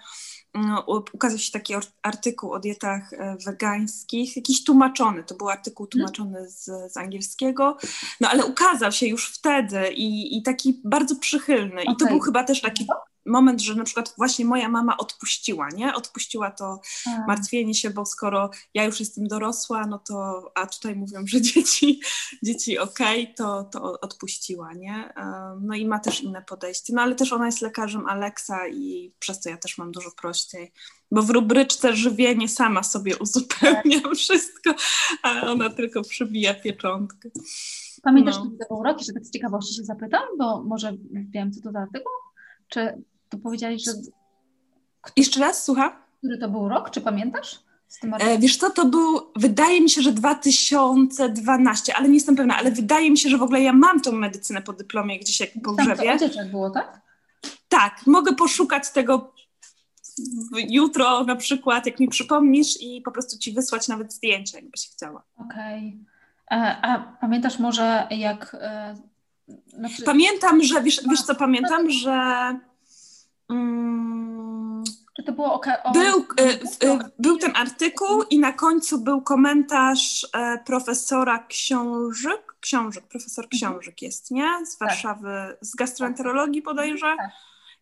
[0.54, 6.12] no, ukazał się taki artykuł o dietach e, wegańskich, jakiś tłumaczony, to był artykuł mhm.
[6.12, 7.76] tłumaczony z, z angielskiego,
[8.20, 11.94] no ale ukazał się już wtedy i, i taki bardzo przychylny okay.
[11.94, 12.86] i to był chyba też taki
[13.26, 15.94] moment, że na przykład właśnie moja mama odpuściła, nie?
[15.94, 16.80] Odpuściła to.
[17.04, 17.26] Tak.
[17.26, 22.00] martwienie się, bo skoro ja już jestem dorosła, no to, a tutaj mówią, że dzieci,
[22.42, 25.12] dzieci okej, okay, to, to odpuściła, nie?
[25.60, 26.92] No i ma też inne podejście.
[26.94, 30.72] No ale też ona jest lekarzem Alexa i przez to ja też mam dużo prościej,
[31.10, 34.14] bo w rubryczce żywienie sama sobie uzupełniam tak.
[34.22, 34.74] wszystko,
[35.22, 37.28] a ona tylko przybija pieczątkę.
[38.02, 38.50] Pamiętasz, no.
[38.68, 42.12] był rok, że tak z ciekawości się zapytam, bo może wiem, co to za artykuł?
[42.70, 43.92] Czy to powiedziałeś, że...
[45.16, 45.90] Jeszcze raz, słucham?
[46.18, 47.60] Który to był rok, czy pamiętasz?
[48.18, 52.70] E, wiesz co, to był, wydaje mi się, że 2012, ale nie jestem pewna, ale
[52.70, 55.72] wydaje mi się, że w ogóle ja mam tą medycynę po dyplomie gdzieś jak po
[55.72, 56.18] grzewie.
[56.18, 57.00] Tam było, tak?
[57.68, 59.32] Tak, mogę poszukać tego
[60.68, 65.22] jutro na przykład, jak mi przypomnisz i po prostu ci wysłać nawet zdjęcie, jakbyś chciała.
[65.36, 65.98] Okej.
[66.46, 66.58] Okay.
[66.60, 68.56] E, a, pamiętasz może jak...
[69.66, 70.02] Znaczy...
[70.02, 72.12] Pamiętam, że, wiesz, wiesz co pamiętam, że
[73.50, 74.84] Mm,
[75.16, 75.92] Czy to było oka- o...
[75.92, 83.04] był, e, e, był ten artykuł i na końcu był komentarz e, profesora książek, książek,
[83.08, 83.58] profesor mhm.
[83.58, 84.66] książek jest, nie?
[84.66, 84.88] Z tak.
[84.88, 85.56] Warszawy, tak.
[85.60, 87.14] z gastroenterologii bodajże.
[87.18, 87.30] Tak.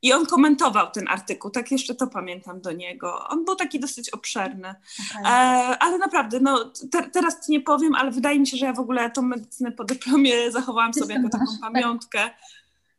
[0.02, 3.28] I on komentował ten artykuł, tak jeszcze to pamiętam do niego.
[3.28, 4.74] On był taki dosyć obszerny.
[5.20, 5.32] Okay.
[5.32, 8.80] E, ale naprawdę, no te, teraz nie powiem, ale wydaje mi się, że ja w
[8.80, 12.30] ogóle tą medycynę po dyplomie zachowałam sobie jako taką pamiątkę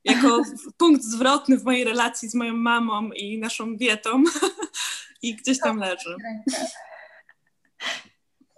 [0.04, 0.42] jako
[0.78, 4.24] punkt zwrotny w mojej relacji z moją mamą i naszą dietą
[5.22, 6.16] i gdzieś tam leży.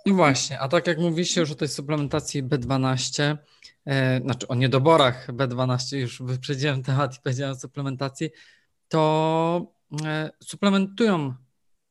[0.06, 3.38] I właśnie, a tak jak mówiliście już o tej suplementacji B12, e,
[4.24, 8.30] znaczy o niedoborach B12, już wyprzedziłem temat i powiedziałem o suplementacji,
[8.88, 9.74] to
[10.06, 11.34] e, suplementują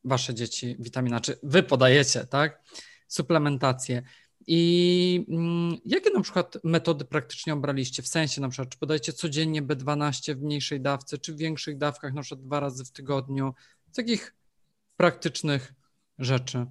[0.05, 2.63] wasze dzieci witamina, czy wy podajecie, tak?
[3.09, 4.03] Suplementację.
[4.47, 8.03] I mm, jakie na przykład metody praktycznie obraliście?
[8.03, 12.15] W sensie na przykład, czy podajecie codziennie B12 w mniejszej dawce, czy w większych dawkach,
[12.15, 13.55] na przykład dwa razy w tygodniu?
[13.93, 14.35] Z takich
[14.97, 15.75] praktycznych
[16.19, 16.67] rzeczy.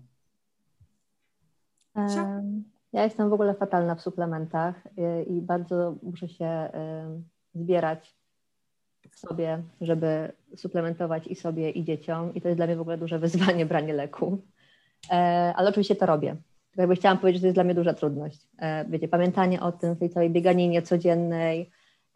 [2.94, 4.76] Ja jestem w ogóle fatalna w suplementach
[5.28, 6.70] i bardzo muszę się
[7.54, 8.16] zbierać
[9.12, 12.34] w sobie, żeby suplementować i sobie, i dzieciom.
[12.34, 14.42] I to jest dla mnie w ogóle duże wyzwanie branie leku.
[15.12, 15.16] E,
[15.56, 16.36] ale oczywiście to robię.
[16.76, 18.48] Jakby chciałam powiedzieć, że to jest dla mnie duża trudność.
[18.60, 21.70] E, wiecie, pamiętanie o tym, tej całej bieganinie codziennej,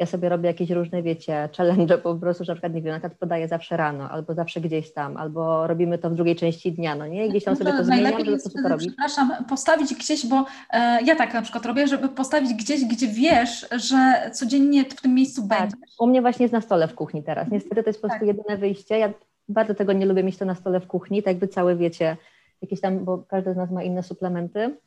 [0.04, 3.00] ja sobie robię jakieś różne, wiecie, challenge po prostu, że na przykład, nie wiem, na
[3.00, 6.96] przykład podaję zawsze rano, albo zawsze gdzieś tam, albo robimy to w drugiej części dnia,
[6.96, 7.26] no nie?
[7.26, 8.88] I gdzieś tam sobie to zmieniam, żeby po prostu to robić.
[8.88, 13.68] Przepraszam, postawić gdzieś, bo e, ja tak na przykład robię, żeby postawić gdzieś, gdzie wiesz,
[13.72, 15.60] że codziennie w tym miejscu tak.
[15.60, 15.96] będziesz.
[16.00, 17.52] U mnie właśnie jest na stole w kuchni teraz.
[17.52, 18.38] Niestety to jest po prostu tak.
[18.38, 18.98] jedyne wyjście.
[18.98, 19.14] Ja
[19.50, 22.18] bardzo tego nie lubię mieć to na stole w kuchni, tak jakby całe, wiecie,
[22.62, 24.78] jakieś tam, bo każdy z nas ma inne suplementy,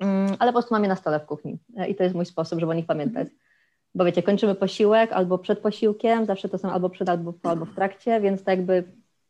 [0.00, 2.26] mm, ale po prostu mam je na stole w kuchni e, i to jest mój
[2.26, 3.28] sposób, żeby o nich pamiętać.
[3.28, 3.47] Mhm
[3.98, 7.64] bo wiecie, kończymy posiłek albo przed posiłkiem, zawsze to są albo przed, albo po, albo
[7.64, 8.84] w trakcie, więc tak jakby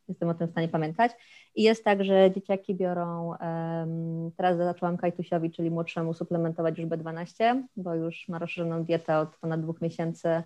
[0.09, 1.13] jestem o tym w stanie pamiętać.
[1.55, 7.63] I jest tak, że dzieciaki biorą, um, teraz zaczęłam Kajtusiowi, czyli młodszemu, suplementować już B12,
[7.77, 10.43] bo już ma rozszerzoną dietę od ponad dwóch miesięcy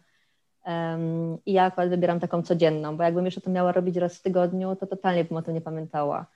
[0.67, 4.23] um, i ja akurat wybieram taką codzienną, bo jakbym jeszcze to miała robić raz w
[4.23, 6.27] tygodniu, to totalnie bym o tym nie pamiętała.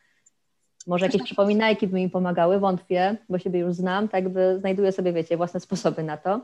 [0.86, 5.12] Może jakieś przypominajki by mi pomagały, wątpię, bo siebie już znam, tak by znajduję sobie,
[5.12, 6.40] wiecie, własne sposoby na to.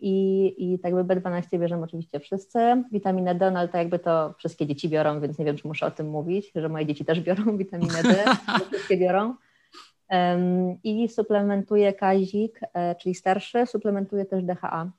[0.00, 2.58] I, I tak jakby B12 bierzemy oczywiście wszyscy.
[2.92, 5.86] Witaminę D, no ale to jakby to wszystkie dzieci biorą, więc nie wiem, czy muszę
[5.86, 8.24] o tym mówić, że moje dzieci też biorą witaminę D,
[8.68, 9.34] wszystkie biorą.
[10.84, 14.90] I suplementuje Kazik, e, czyli starszy, suplementuje też DHA.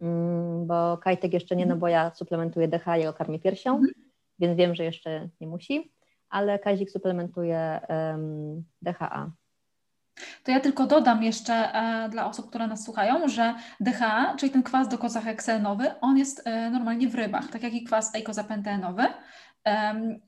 [0.00, 3.92] Mm, bo Kajtek jeszcze nie, no bo ja suplementuję DHA, jego karmię piersią, mhm.
[4.38, 5.92] więc wiem, że jeszcze nie musi,
[6.30, 7.80] ale Kazik suplementuje
[8.82, 9.30] DHA.
[10.44, 14.62] To ja tylko dodam jeszcze e, dla osób, które nas słuchają, że DHA, czyli ten
[14.62, 19.06] kwas dokozaheksenowy, on jest e, normalnie w rybach, tak jak i kwas eikozapentenowy.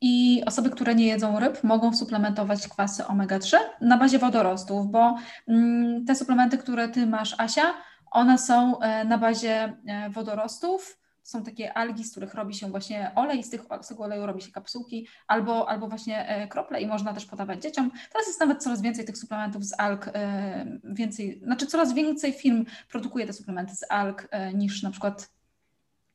[0.00, 5.16] I osoby, które nie jedzą ryb, mogą suplementować kwasy omega-3 na bazie wodorostów, bo
[5.48, 7.74] mm, te suplementy, które ty masz, Asia,
[8.10, 9.76] one są e, na bazie
[10.10, 14.26] wodorostów są takie algi, z których robi się właśnie olej, z, tych, z tego oleju
[14.26, 17.90] robi się kapsułki albo, albo właśnie e, krople i można też podawać dzieciom.
[18.12, 22.64] Teraz jest nawet coraz więcej tych suplementów z alg, e, więcej, znaczy coraz więcej firm
[22.90, 25.30] produkuje te suplementy z alg e, niż na przykład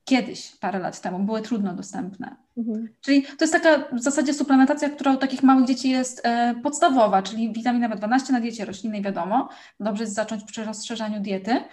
[0.05, 2.35] kiedyś, parę lat temu, były trudno dostępne.
[2.57, 2.89] Mhm.
[3.01, 6.23] Czyli to jest taka w zasadzie suplementacja, która u takich małych dzieci jest
[6.63, 9.49] podstawowa, czyli witamina B12 na diecie roślinnej wiadomo.
[9.79, 11.63] Dobrze jest zacząć przy rozszerzaniu diety.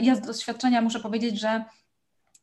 [0.00, 1.64] ja z doświadczenia muszę powiedzieć, że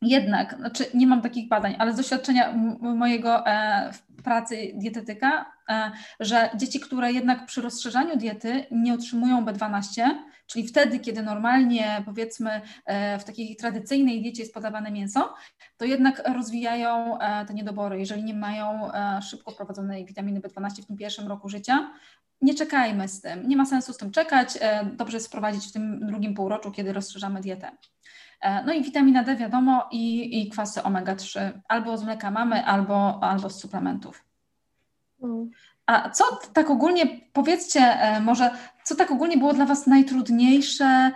[0.01, 3.91] jednak, znaczy nie mam takich badań, ale z doświadczenia mojego e,
[4.23, 10.10] pracy dietetyka, e, że dzieci, które jednak przy rozszerzaniu diety nie otrzymują B12,
[10.47, 15.34] czyli wtedy, kiedy normalnie powiedzmy e, w takiej tradycyjnej diecie jest podawane mięso,
[15.77, 17.99] to jednak rozwijają e, te niedobory.
[17.99, 21.91] Jeżeli nie mają e, szybko wprowadzonej witaminy B12 w tym pierwszim roku życia,
[22.41, 23.47] nie czekajmy z tym.
[23.47, 24.58] Nie ma sensu z tym czekać.
[24.62, 27.71] E, dobrze jest wprowadzić w tym drugim półroczu, kiedy rozszerzamy dietę.
[28.45, 33.23] E, no i witamina D wiadomo i, i kwasy omega-3 albo z mleka mamy, albo,
[33.23, 34.23] albo z suplementów.
[35.23, 35.49] Mm.
[35.86, 38.51] A co tak ogólnie, powiedzcie e, może,
[38.84, 41.12] co tak ogólnie było dla Was najtrudniejsze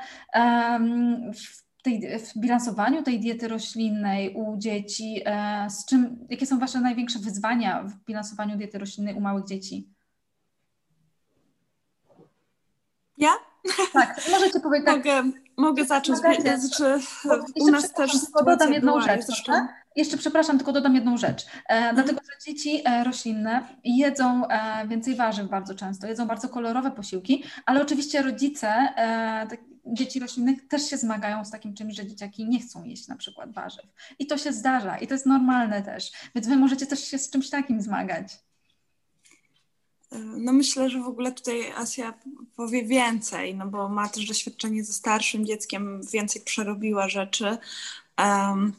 [1.36, 5.22] w, tej, w bilansowaniu tej diety roślinnej u dzieci?
[5.26, 9.88] E, z czym, jakie są Wasze największe wyzwania w bilansowaniu diety roślinnej u małych dzieci?
[13.18, 13.32] Ja?
[13.94, 14.98] Tak, możecie powiedzieć tak.
[14.98, 15.24] Mogę,
[15.60, 16.20] mogę zacząć.
[16.20, 17.00] Znaczy,
[17.56, 18.12] u nas też
[18.46, 19.30] dodam jedną rzecz.
[19.30, 19.68] Jeszcze.
[19.96, 21.46] jeszcze przepraszam, tylko dodam jedną rzec.
[21.70, 21.96] E, mhm.
[21.96, 27.44] Dlatego, że dzieci e, roślinne jedzą e, więcej warzyw bardzo często, jedzą bardzo kolorowe posiłki,
[27.66, 28.94] ale oczywiście rodzice
[29.50, 33.16] tak, dzieci roślinnych też się zmagają z takim czymś, że dzieciaki nie chcą jeść na
[33.16, 33.86] przykład warzyw.
[34.20, 36.12] I to się zdarza i to jest normalne też.
[36.36, 38.49] Więc wy możecie też się z czymś takim zmagać.
[40.38, 42.14] No myślę, że w ogóle tutaj Asia
[42.56, 47.58] powie więcej, no bo ma też doświadczenie ze starszym dzieckiem, więcej przerobiła rzeczy.
[48.18, 48.74] Um,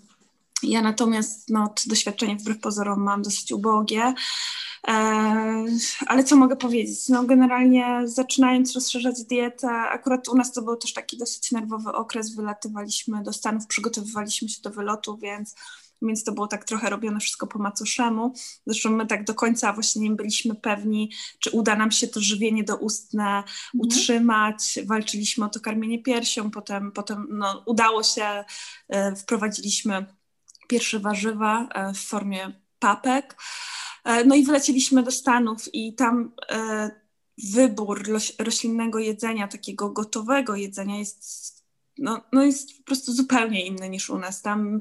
[0.63, 4.15] ja natomiast no, to doświadczenie wbrew pozorom mam dosyć ubogie.
[4.89, 4.95] E,
[6.07, 7.09] ale co mogę powiedzieć?
[7.09, 12.35] No generalnie zaczynając rozszerzać dietę, akurat u nas to był też taki dosyć nerwowy okres,
[12.35, 15.55] wylatywaliśmy do Stanów, przygotowywaliśmy się do wylotu, więc
[16.03, 18.33] więc to było tak trochę robione wszystko po macoszemu.
[18.67, 22.65] Zresztą my tak do końca właśnie nie byliśmy pewni, czy uda nam się to żywienie
[22.65, 23.47] doustne mhm.
[23.75, 24.79] utrzymać.
[24.87, 28.45] Walczyliśmy o to karmienie piersią, potem, potem no, udało się,
[28.89, 30.07] e, wprowadziliśmy
[30.69, 33.37] pierwsze warzywa e, w formie papek.
[34.05, 36.33] E, no i wylecieliśmy do Stanów i tam
[37.53, 38.03] wybór
[38.39, 41.60] roślinnego jedzenia, takiego gotowego jedzenia jest
[42.01, 44.43] no, no jest po prostu zupełnie inny niż u nas.
[44.43, 44.81] Tam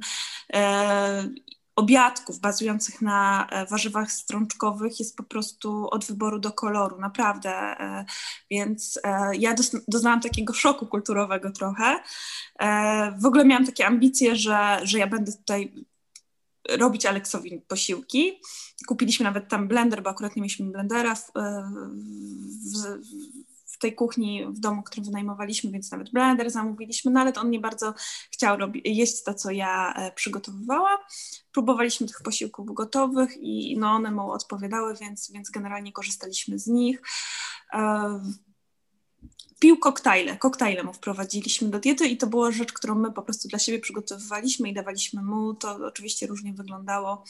[0.53, 1.29] e,
[1.75, 7.49] obiadków bazujących na e, warzywach strączkowych jest po prostu od wyboru do koloru, naprawdę.
[7.49, 8.05] E,
[8.51, 9.55] więc e, ja
[9.87, 11.99] doznałam takiego szoku kulturowego trochę.
[12.59, 15.73] E, w ogóle miałam takie ambicje, że, że ja będę tutaj
[16.69, 18.41] robić Aleksowi posiłki.
[18.87, 21.71] Kupiliśmy nawet tam blender, bo akurat nie mieliśmy blendera w, e,
[22.73, 22.99] w,
[23.79, 27.49] w tej kuchni w domu, który wynajmowaliśmy, więc nawet blender zamówiliśmy, no ale to on
[27.49, 27.93] nie bardzo
[28.31, 30.97] chciał jeść to, co ja e, przygotowywałam.
[31.51, 37.01] Próbowaliśmy tych posiłków gotowych i no one mu odpowiadały, więc, więc generalnie korzystaliśmy z nich.
[37.73, 38.19] E,
[39.59, 43.47] pił koktajle, koktajle mu wprowadziliśmy do diety i to była rzecz, którą my po prostu
[43.47, 45.53] dla siebie przygotowywaliśmy i dawaliśmy mu.
[45.53, 47.23] To oczywiście różnie wyglądało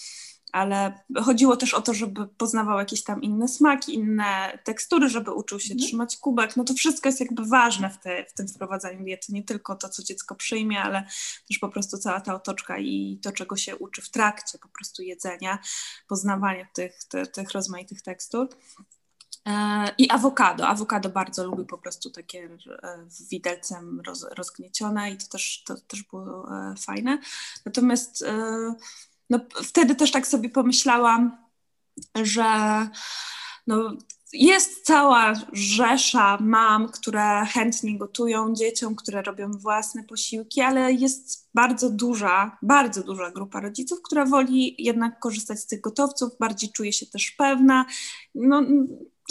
[0.51, 5.59] ale chodziło też o to, żeby poznawał jakieś tam inne smaki, inne tekstury, żeby uczył
[5.59, 5.87] się mhm.
[5.87, 6.57] trzymać kubek.
[6.57, 9.89] No to wszystko jest jakby ważne w, te, w tym wprowadzaniu diety, nie tylko to,
[9.89, 11.05] co dziecko przyjmie, ale
[11.47, 15.03] też po prostu cała ta otoczka i to, czego się uczy w trakcie po prostu
[15.03, 15.59] jedzenia,
[16.07, 18.47] poznawania tych, te, tych rozmaitych tekstur.
[19.47, 20.67] E, I awokado.
[20.67, 22.49] Awokado bardzo lubi po prostu takie
[22.83, 27.19] e, widelcem roz, rozgniecione i to też, to też było e, fajne.
[27.65, 28.25] Natomiast
[29.29, 31.37] no, wtedy też tak sobie pomyślałam,
[32.23, 32.43] że
[33.67, 33.97] no,
[34.33, 41.89] jest cała rzesza mam, które chętnie gotują dzieciom, które robią własne posiłki, ale jest bardzo
[41.89, 47.05] duża, bardzo duża grupa rodziców, która woli jednak korzystać z tych gotowców, bardziej czuje się
[47.05, 47.85] też pewna.
[48.35, 48.61] No,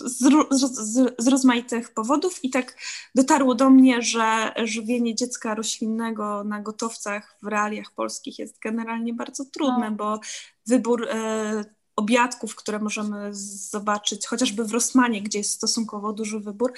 [0.04, 0.18] z,
[0.50, 2.76] z, z, rozmaitych powodów i tak
[3.14, 9.44] dotarło do mnie, że żywienie dziecka roślinnego na gotowcach w realiach polskich jest generalnie bardzo
[9.44, 9.96] trudne, no.
[9.96, 10.20] bo
[10.66, 11.64] wybór e,
[11.96, 13.28] obiadków, które możemy
[13.70, 16.72] zobaczyć chociażby w Rosmanie, gdzie jest stosunkowo duży wybór,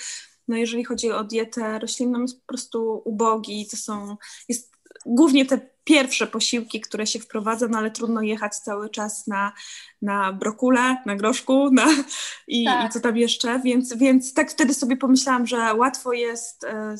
[0.48, 4.16] no jeżeli chodzi o dietę roślinną jest po prostu ubogi, to są,
[4.48, 4.72] jest
[5.06, 9.52] głównie te pierwsze posiłki, które się wprowadza, no ale trudno jechać cały czas na,
[10.02, 11.86] na brokule, na groszku na,
[12.48, 12.86] i, tak.
[12.86, 16.96] i co tam jeszcze, więc, więc tak wtedy sobie pomyślałam, że łatwo jest e,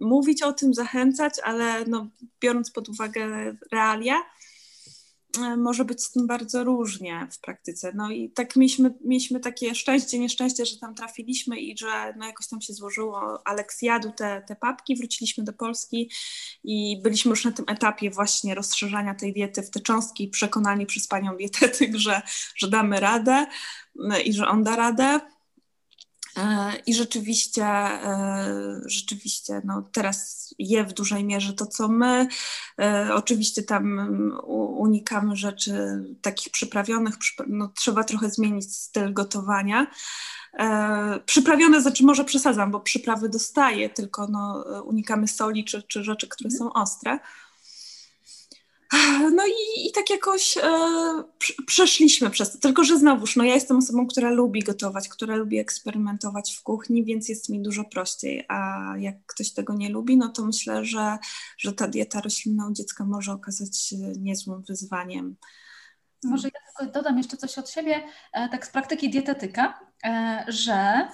[0.00, 2.06] mówić o tym, zachęcać, ale no,
[2.40, 4.22] biorąc pod uwagę realia,
[5.56, 7.92] może być z tym bardzo różnie w praktyce.
[7.94, 12.46] No i tak mieliśmy, mieliśmy takie szczęście, nieszczęście, że tam trafiliśmy i że no jakoś
[12.48, 13.46] tam się złożyło.
[13.46, 16.10] Aleks jadł te, te papki, wróciliśmy do Polski
[16.64, 21.08] i byliśmy już na tym etapie właśnie rozszerzania tej diety w te cząstki, przekonani przez
[21.08, 22.22] panią dietetyk, że,
[22.56, 23.46] że damy radę
[23.94, 25.20] no i że on da radę.
[26.36, 32.28] E, I rzeczywiście, e, rzeczywiście no teraz je w dużej mierze to, co my.
[32.80, 34.10] E, oczywiście tam
[34.76, 37.14] unikamy rzeczy takich przyprawionych,
[37.46, 39.86] no, trzeba trochę zmienić styl gotowania.
[41.26, 46.50] Przyprawione znaczy może przesadzam, bo przyprawy dostaję, tylko no, unikamy soli czy, czy rzeczy, które
[46.50, 47.18] są ostre.
[49.44, 50.62] No i, i tak jakoś e,
[51.66, 52.58] przeszliśmy przez to.
[52.58, 57.04] Tylko, że znowuż, no ja jestem osobą, która lubi gotować, która lubi eksperymentować w kuchni,
[57.04, 58.44] więc jest mi dużo prościej.
[58.48, 61.18] A jak ktoś tego nie lubi, no to myślę, że,
[61.58, 65.36] że ta dieta roślinna u dziecka może okazać się niezłym wyzwaniem.
[66.24, 68.02] Może ja tylko dodam jeszcze coś od siebie,
[68.32, 71.08] e, tak z praktyki dietetyka, e, że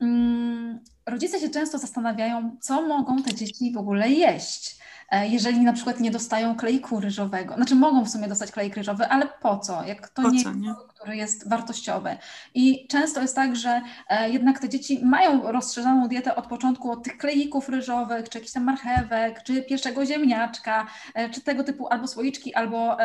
[0.00, 4.84] mm, rodzice się często zastanawiają, co mogą te dzieci w ogóle jeść.
[5.10, 7.54] E, jeżeli na przykład nie dostają klejku ryżowego.
[7.54, 9.84] Znaczy mogą w sumie dostać klejk ryżowy, ale po co?
[9.84, 10.74] Jak to po nie co, nie?
[11.04, 12.16] Który jest wartościowy.
[12.54, 17.02] I często jest tak, że e, jednak te dzieci mają rozszerzoną dietę od początku od
[17.02, 22.08] tych klejków ryżowych, czy jakichś tam marchewek, czy pierwszego ziemniaczka, e, czy tego typu albo
[22.08, 22.96] słoiczki, albo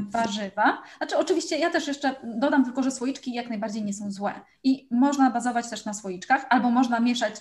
[0.00, 0.82] warzywa.
[0.96, 4.32] Znaczy oczywiście ja też jeszcze dodam tylko, że słoiczki jak najbardziej nie są złe
[4.64, 7.34] i można bazować też na słoiczkach, albo można mieszać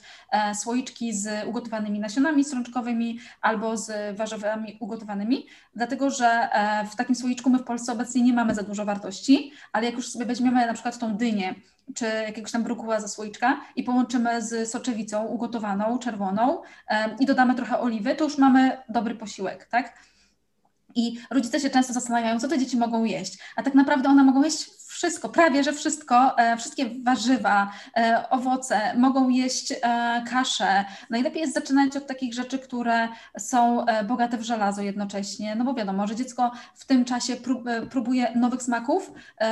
[0.53, 7.49] słoiczki z ugotowanymi nasionami strączkowymi, albo z warzywami ugotowanymi, dlatego że e, w takim słoiczku
[7.49, 10.73] my w Polsce obecnie nie mamy za dużo wartości, ale jak już sobie weźmiemy na
[10.73, 11.55] przykład tą dynię,
[11.95, 16.61] czy jakiegoś tam brukuła ze słoiczka i połączymy z soczewicą ugotowaną, czerwoną
[17.19, 19.93] i dodamy trochę oliwy, to już mamy dobry posiłek, tak?
[20.95, 24.43] I rodzice się często zastanawiają, co te dzieci mogą jeść, a tak naprawdę one mogą
[24.43, 24.69] jeść
[25.05, 29.77] wszystko, prawie że wszystko, e, wszystkie warzywa, e, owoce, mogą jeść e,
[30.29, 30.85] kaszę.
[31.09, 36.07] Najlepiej jest zaczynać od takich rzeczy, które są bogate w żelazo jednocześnie, no bo wiadomo,
[36.07, 37.35] że dziecko w tym czasie
[37.89, 39.11] próbuje nowych smaków,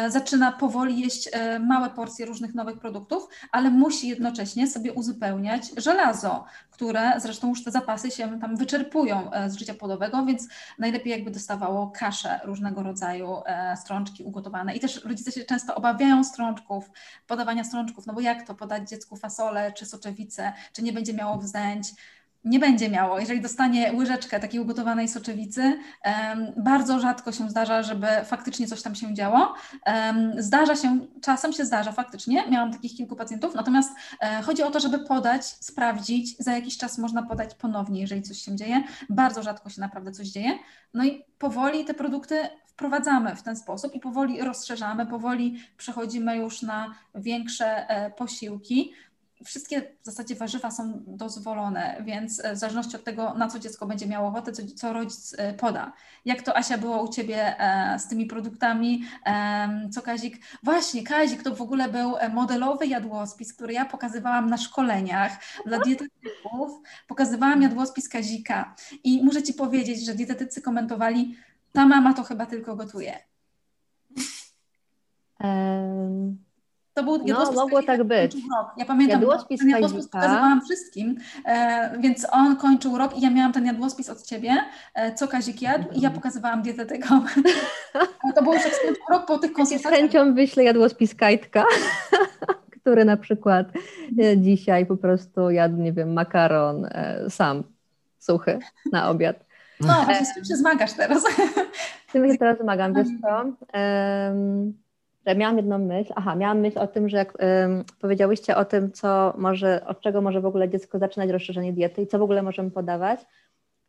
[0.10, 1.30] zaczyna powoli jeść
[1.60, 7.72] małe porcje różnych nowych produktów, ale musi jednocześnie sobie uzupełniać żelazo, które zresztą już te
[7.72, 10.48] zapasy się tam wyczerpują z życia płodowego, więc
[10.80, 13.42] najlepiej jakby dostawało kaszę różnego rodzaju,
[13.76, 16.90] strączki ugotowane i też rodzice się często obawiają strączków,
[17.28, 21.38] podawania strączków, no bo jak to podać dziecku fasolę czy soczewicę, czy nie będzie miało
[21.38, 21.88] wzdęć,
[22.46, 23.20] nie będzie miało.
[23.20, 25.80] Jeżeli dostanie łyżeczkę takiej ugotowanej soczewicy,
[26.58, 29.54] bardzo rzadko się zdarza, żeby faktycznie coś tam się działo.
[30.38, 33.92] Zdarza się, czasem się zdarza faktycznie, miałam takich kilku pacjentów, natomiast
[34.22, 38.38] e, chodzi o to, żeby podać, sprawdzić, za jakiś czas można podać ponownie, jeżeli coś
[38.38, 38.84] się dzieje.
[39.10, 40.60] Bardzo rzadko się naprawdę coś dzieje.
[40.94, 42.36] No i powoli te produkty
[42.66, 48.94] wprowadzamy w ten sposób i powoli rozszerzamy, powoli przechodzimy już na większe e, posiłki.
[49.46, 53.86] Wszystkie w zasadzie warzywa są dozwolone, więc e, w zależności od tego, na co dziecko
[53.86, 55.94] będzie miało ochotę, co, co rodzic e, poda.
[56.26, 57.56] Jak to Asia było u Ciebie
[57.98, 59.04] z tymi produktami?
[59.92, 60.38] Co Kazik?
[60.64, 65.32] Właśnie, Kazik to w ogóle był modelowy jadłospis, który ja pokazywałam na szkoleniach
[65.66, 66.72] dla dietetyków.
[67.08, 71.38] Pokazywałam jadłospis Kazika i muszę Ci powiedzieć, że dietetycy komentowali,
[71.72, 73.20] ta mama to chyba tylko gotuje.
[75.40, 76.44] Um,
[76.94, 78.36] to był no, mogło tak być.
[78.36, 78.72] Rok.
[78.78, 83.54] Ja pamiętam, jadłospis ten jadłospis pokazywałam wszystkim, e, więc on kończył rok i ja miałam
[83.54, 84.52] ten jadłospis od Ciebie,
[84.94, 87.26] e, co Kazik jadł i ja pokazywałam dietetykom.
[88.36, 88.64] to było już
[89.12, 89.94] rok po tych konsultacjach.
[89.94, 91.66] Z chęcią wyślę jadłospis Kajtka,
[92.82, 93.68] który na przykład
[94.20, 97.64] e, dzisiaj po prostu jadł, nie wiem, makaron e, sam,
[98.20, 98.60] suchy
[98.92, 99.46] na obiad.
[99.80, 101.24] No, właśnie z czym się zmagasz teraz?
[102.08, 103.44] Z czym się teraz zmagam, wiesz co?
[103.80, 104.83] Um,
[105.26, 109.34] miałam jedną myśl, aha, miałam myśl o tym, że jak um, powiedziałyście o tym, co
[109.38, 112.72] może, od czego może w ogóle dziecko zaczynać rozszerzenie diety i co w ogóle możemy
[112.72, 113.20] podawać,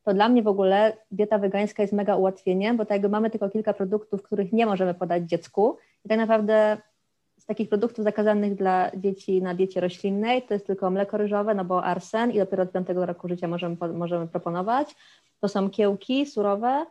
[0.02, 3.50] to dla mnie w ogóle dieta wegańska jest mega ułatwieniem, bo tak jakby mamy tylko
[3.50, 6.76] kilka produktów, których nie możemy podać dziecku i tak naprawdę
[7.38, 11.64] z takich produktów zakazanych dla dzieci na diecie roślinnej to jest tylko mleko ryżowe, no
[11.64, 14.96] bo arsen i dopiero od piątego roku życia możemy, możemy proponować.
[15.40, 16.86] To są kiełki surowe,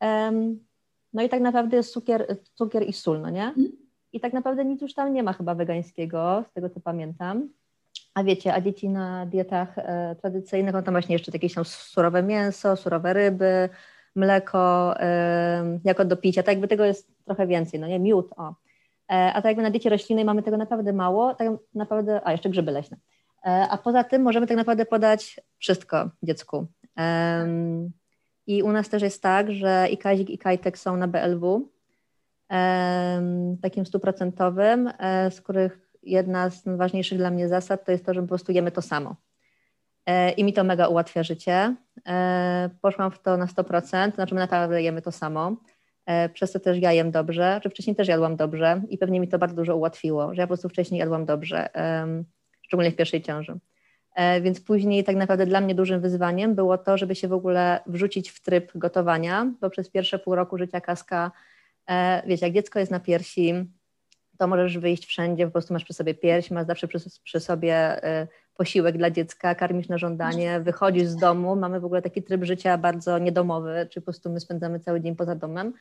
[0.00, 0.58] um,
[1.12, 3.54] no i tak naprawdę jest cukier, cukier i sól, no nie?
[4.14, 7.48] I tak naprawdę nic już tam nie ma chyba wegańskiego, z tego co pamiętam.
[8.14, 12.22] A wiecie, a dzieci na dietach e, tradycyjnych, no to właśnie jeszcze jakieś tam surowe
[12.22, 13.68] mięso, surowe ryby,
[14.14, 18.54] mleko e, jako do picia, tak jakby tego jest trochę więcej, no nie, miód, o.
[19.12, 22.50] E, a tak jakby na diecie roślinnej mamy tego naprawdę mało, tak naprawdę, a jeszcze
[22.50, 22.96] grzyby leśne.
[23.46, 26.66] E, a poza tym możemy tak naprawdę podać wszystko dziecku.
[28.46, 31.73] I u nas też jest tak, że i Kazik, i Kajtek są na BLW,
[33.62, 38.22] takim stuprocentowym, e, z których jedna z najważniejszych dla mnie zasad to jest to, że
[38.22, 39.16] po prostu jemy to samo.
[40.36, 41.74] I mi to mega ułatwia życie.
[42.80, 45.56] Poszłam w to na 100%, znaczy my naprawdę jemy to samo.
[46.06, 49.28] E, przez to też ja jem dobrze, czy wcześniej też jadłam dobrze i pewnie mi
[49.28, 51.68] to bardzo dużo ułatwiło, że ja po prostu wcześniej jadłam dobrze,
[52.62, 53.58] szczególnie w pierwszej ciąży.
[54.14, 57.80] E, więc później tak naprawdę dla mnie dużym wyzwaniem było to, żeby się w ogóle
[57.86, 61.30] wrzucić w tryb gotowania, bo przez pierwsze pół roku życia kaska, e,
[62.26, 63.54] wiecie, jak dziecko jest na piersi,
[64.38, 68.00] to możesz wyjść wszędzie, po prostu masz przy sobie pierś, masz zawsze przy, przy sobie
[68.54, 72.78] posiłek dla dziecka, karmisz na żądanie, wychodzisz z domu, mamy w ogóle taki tryb życia
[72.78, 75.72] bardzo niedomowy, czy po prostu my spędzamy cały dzień poza domem.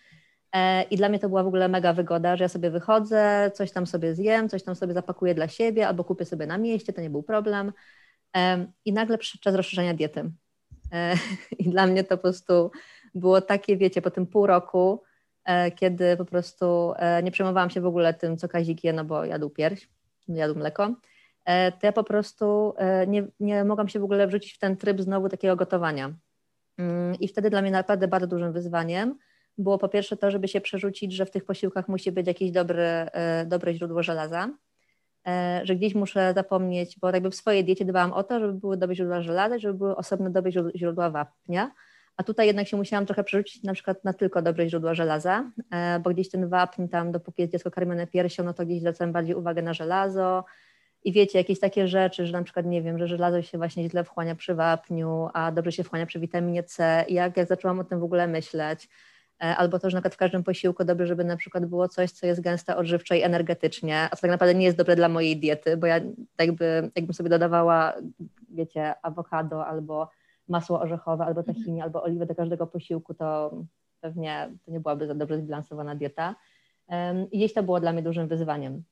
[0.54, 3.72] E, I dla mnie to była w ogóle mega wygoda, że ja sobie wychodzę, coś
[3.72, 7.02] tam sobie zjem, coś tam sobie zapakuję dla siebie albo kupię sobie na mieście, to
[7.02, 7.74] nie był problem.
[8.36, 10.32] E, I nagle przyszedł czas rozszerzenia diety.
[10.94, 11.16] E,
[11.60, 12.72] I dla mnie to po prostu
[13.16, 15.04] było takie, wiecie, po tym pół roku,
[15.76, 19.50] kiedy po prostu nie przejmowałam się w ogóle tym, co Kazik je, no bo jadł
[19.50, 19.90] pierś,
[20.28, 20.96] jadł mleko
[21.46, 24.78] E, to ja po prostu e, nie, nie mogłam się w ogóle wrzucić w ten
[24.78, 26.14] tryb znowu takiego gotowania.
[26.78, 29.18] Mm, I wtedy dla mnie naprawdę bardzo dużym wyzwaniem
[29.58, 33.10] było po pierwsze to, żeby się przerzucić, że w tych posiłkach musi być jakieś dobre,
[33.14, 34.50] e, dobre źródło żelaza,
[35.64, 38.96] że gdzieś muszę zapomnieć, bo jakby w swojej diecie dbałam o to, żeby były dobre
[38.96, 41.72] źródła żelaza, żeby były osobne dobre źródła wapnia,
[42.18, 45.52] a tutaj jednak się musiałam trochę przerzucić na przykład na tylko dobre źródła żelaza,
[46.04, 49.36] bo gdzieś ten wapń tam, dopóki jest dziecko karmione piersią, no to gdzieś zwracam bardziej
[49.36, 50.46] uwagę na żelazo,
[51.04, 54.04] i wiecie, jakieś takie rzeczy, że na przykład, nie wiem, że żelazo się właśnie źle
[54.04, 57.06] wchłania przy wapniu, a dobrze się wchłania przy witaminie C.
[57.08, 58.90] I jak, jak zaczęłam o tym w ogóle myśleć,
[59.44, 62.12] e, albo to, że na przykład w każdym posiłku dobrze, żeby na przykład było coś,
[62.12, 65.38] co jest gęste odżywcze i energetycznie, a co tak naprawdę nie jest dobre dla mojej
[65.38, 66.00] diety, bo ja
[66.40, 67.94] jakby, jakbym sobie dodawała,
[68.50, 70.10] wiecie, awokado albo
[70.48, 73.52] masło orzechowe, albo tahini, albo oliwę do każdego posiłku, to
[74.02, 76.36] pewnie to nie byłaby za dobrze zbilansowana dieta.
[77.32, 78.84] I gdzieś to było dla mnie dużym wyzwaniem.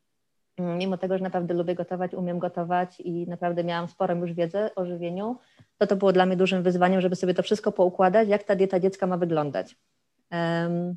[0.58, 4.76] Mm, mimo tego, że naprawdę lubię gotować, umiem gotować i naprawdę miałam sporą już wiedzę
[4.76, 5.38] o żywieniu,
[5.78, 8.80] to to było dla mnie dużym wyzwaniem, żeby sobie to wszystko poukładać, jak ta dieta
[8.80, 9.76] dziecka ma wyglądać.
[10.32, 10.96] Um,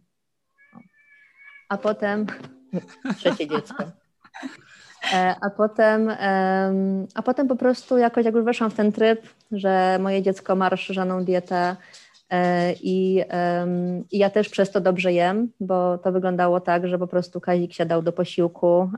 [1.69, 2.27] a potem
[3.17, 3.85] trzecie dziecko.
[5.13, 6.11] E, a potem,
[7.15, 9.21] a potem po prostu jakoś, jak już weszłam w ten tryb,
[9.53, 11.77] że moje dziecko ma rozszerzoną dietę
[12.31, 13.25] e, i,
[14.13, 17.73] i ja też przez to dobrze jem, bo to wyglądało tak, że po prostu Kazik
[17.73, 18.91] siadał do posiłku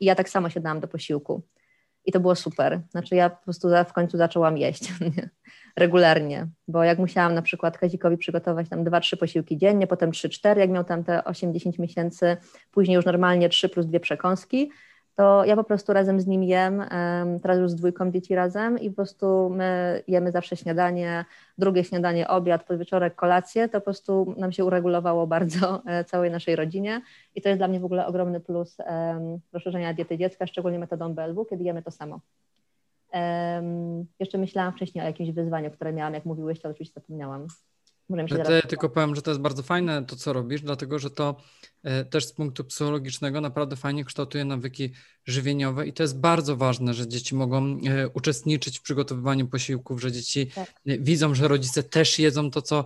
[0.00, 1.42] i ja tak samo siadałam do posiłku.
[2.04, 2.80] I to było super.
[2.90, 4.92] Znaczy ja po prostu w końcu zaczęłam jeść
[5.76, 10.28] regularnie, bo jak musiałam na przykład Kazikowi przygotować tam dwa, trzy posiłki dziennie, potem trzy,
[10.28, 12.36] cztery, jak miał tam te 8-10 miesięcy,
[12.70, 14.70] później już normalnie trzy plus dwie przekąski,
[15.16, 16.84] to ja po prostu razem z nim jem,
[17.42, 21.24] teraz już z dwójką dzieci razem i po prostu my jemy zawsze śniadanie,
[21.58, 26.56] drugie śniadanie, obiad, podwieczorek, kolację, to po prostu nam się uregulowało bardzo e, całej naszej
[26.56, 27.02] rodzinie
[27.34, 28.76] i to jest dla mnie w ogóle ogromny plus
[29.52, 32.20] rozszerzenia diety dziecka, szczególnie metodą BLW, kiedy jemy to samo.
[34.20, 37.46] Jeszcze myślałam wcześniej o jakimś wyzwaniu, które miałam, jak mówiłyście, ale oczywiście zapomniałam.
[38.54, 41.36] Ja tylko powiem, że to jest bardzo fajne to, co robisz, dlatego że to
[41.82, 44.92] e, też z punktu psychologicznego naprawdę fajnie kształtuje nawyki
[45.24, 50.12] żywieniowe i to jest bardzo ważne, że dzieci mogą e, uczestniczyć w przygotowywaniu posiłków, że
[50.12, 50.68] dzieci tak.
[50.86, 52.84] E, widzą, że rodzice też jedzą to, co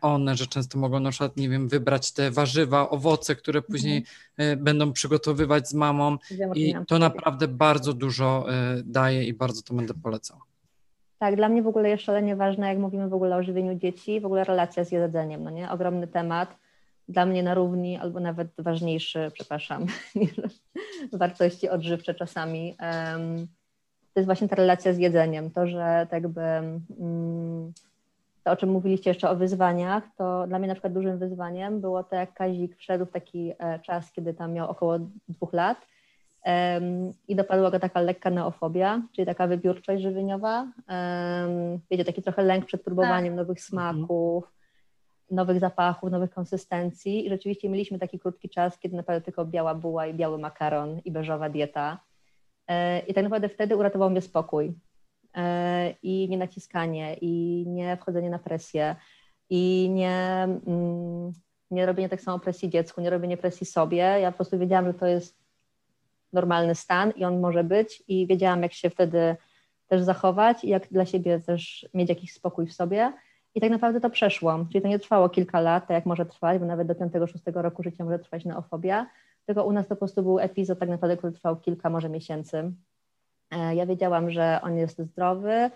[0.00, 4.04] one, że często mogą na przykład, nie wiem, wybrać te warzywa, owoce, które później
[4.38, 4.64] mhm.
[4.64, 6.18] będą przygotowywać z mamą
[6.54, 8.46] i to naprawdę bardzo dużo
[8.84, 10.40] daje i bardzo to będę polecał.
[11.24, 14.20] Tak, dla mnie w ogóle jest szalenie ważne, jak mówimy w ogóle o żywieniu dzieci,
[14.20, 15.70] w ogóle relacja z jedzeniem, no nie?
[15.70, 16.56] Ogromny temat,
[17.08, 20.32] dla mnie na równi albo nawet ważniejszy, przepraszam, niż
[21.12, 22.76] wartości odżywcze czasami.
[24.14, 27.72] To jest właśnie ta relacja z jedzeniem, to, że tak jakby mm,
[28.42, 32.02] to, o czym mówiliście jeszcze o wyzwaniach, to dla mnie na przykład dużym wyzwaniem było
[32.02, 34.98] to, jak Kazik wszedł w taki e, czas, kiedy tam miał około
[35.28, 35.78] dwóch lat
[37.28, 40.72] i dopadła go taka lekka neofobia, czyli taka wybiórczość żywieniowa.
[41.90, 43.36] Wiecie, taki trochę lęk przed próbowaniem tak.
[43.36, 44.54] nowych smaków,
[45.30, 47.26] nowych zapachów, nowych konsystencji.
[47.26, 51.10] I rzeczywiście mieliśmy taki krótki czas, kiedy naprawdę tylko biała buła i biały makaron i
[51.10, 52.00] beżowa dieta.
[52.68, 54.74] E, I tak naprawdę wtedy uratował mnie spokój
[55.36, 58.96] e, i nie naciskanie, i nie wchodzenie na presję,
[59.50, 61.32] i nie, mm,
[61.70, 63.96] nie robienie tak samo presji dziecku, nie robienie presji sobie.
[63.96, 65.43] Ja po prostu wiedziałam, że to jest
[66.34, 69.36] normalny stan i on może być i wiedziałam, jak się wtedy
[69.86, 73.12] też zachować i jak dla siebie też mieć jakiś spokój w sobie.
[73.54, 76.58] I tak naprawdę to przeszło, czyli to nie trwało kilka lat, tak jak może trwać,
[76.58, 79.06] bo nawet do 5-6 roku życia może trwać neofobia,
[79.46, 82.72] tylko u nas to po prostu był epizod tak naprawdę, który trwał kilka może miesięcy.
[83.50, 85.70] E, ja wiedziałam, że on jest zdrowy,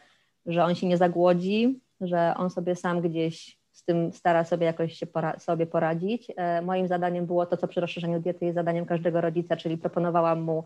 [0.46, 4.94] że on się nie zagłodzi, że on sobie sam gdzieś z tym stara sobie jakoś
[4.94, 6.32] się pora sobie poradzić.
[6.36, 10.40] E, moim zadaniem było to, co przy rozszerzeniu diety jest zadaniem każdego rodzica, czyli proponowałam
[10.40, 10.64] mu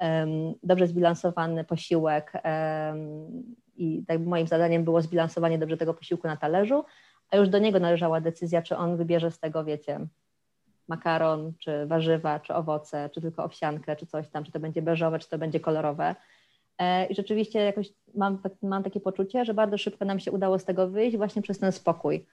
[0.00, 3.28] um, dobrze zbilansowany posiłek um,
[3.76, 6.84] i tak moim zadaniem było zbilansowanie dobrze tego posiłku na talerzu,
[7.30, 10.00] a już do niego należała decyzja, czy on wybierze z tego, wiecie,
[10.88, 15.18] makaron, czy warzywa, czy owoce, czy tylko owsiankę, czy coś tam, czy to będzie beżowe,
[15.18, 16.14] czy to będzie kolorowe.
[16.78, 20.64] E, I rzeczywiście jakoś mam, mam takie poczucie, że bardzo szybko nam się udało z
[20.64, 22.26] tego wyjść właśnie przez ten spokój.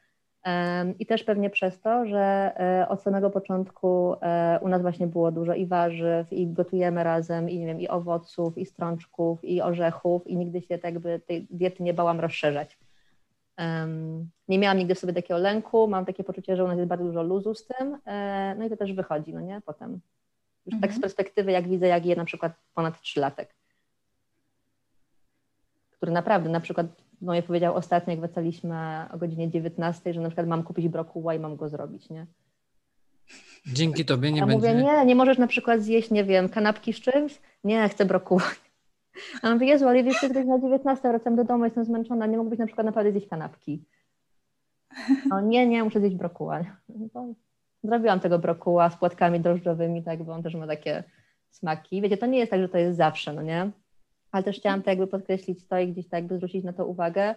[1.00, 5.32] I też pewnie przez to, że e, od samego początku e, u nas właśnie było
[5.32, 10.28] dużo i warzyw, i gotujemy razem, i nie wiem, i owoców, i strączków, i orzechów,
[10.28, 12.78] i nigdy się tak jakby tej diety nie bałam rozszerzać.
[14.48, 17.06] Nie miałam nigdy w sobie takiego lęku, mam takie poczucie, że u nas jest bardzo
[17.06, 19.92] dużo luzu z tym, e, no i to też wychodzi, no nie, potem.
[20.66, 20.82] Już mhm.
[20.82, 21.02] tak z mhm.
[21.02, 23.56] perspektywy, jak widzę, jak je na przykład ponad trzylatek,
[25.92, 26.88] który naprawdę na przykład
[27.22, 31.36] no ja powiedział ostatnio, jak wracaliśmy o godzinie 19, że na przykład mam kupić brokuła
[31.36, 32.26] i mam go zrobić, nie?
[33.66, 34.74] Dzięki tobie nie ja będzie...
[34.74, 37.42] mówię, nie, nie możesz na przykład zjeść, nie wiem, kanapki z czymś?
[37.64, 38.44] Nie, chcę brokuła.
[39.42, 42.60] A mówię, Jezu, ale wiesz, że na 19 wracam do domu, jestem zmęczona, nie mógłbyś
[42.60, 43.84] na przykład naprawdę zjeść kanapki.
[45.30, 46.64] No nie, nie, muszę zjeść brokuła.
[47.14, 47.34] No,
[47.84, 51.04] zrobiłam tego brokuła z płatkami drożdżowymi, tak, bo on też ma takie
[51.50, 52.02] smaki.
[52.02, 53.72] Wiecie, to nie jest tak, że to jest zawsze, no nie?
[54.32, 57.36] Ale też chciałam to jakby podkreślić to i gdzieś tak jakby zwrócić na to uwagę,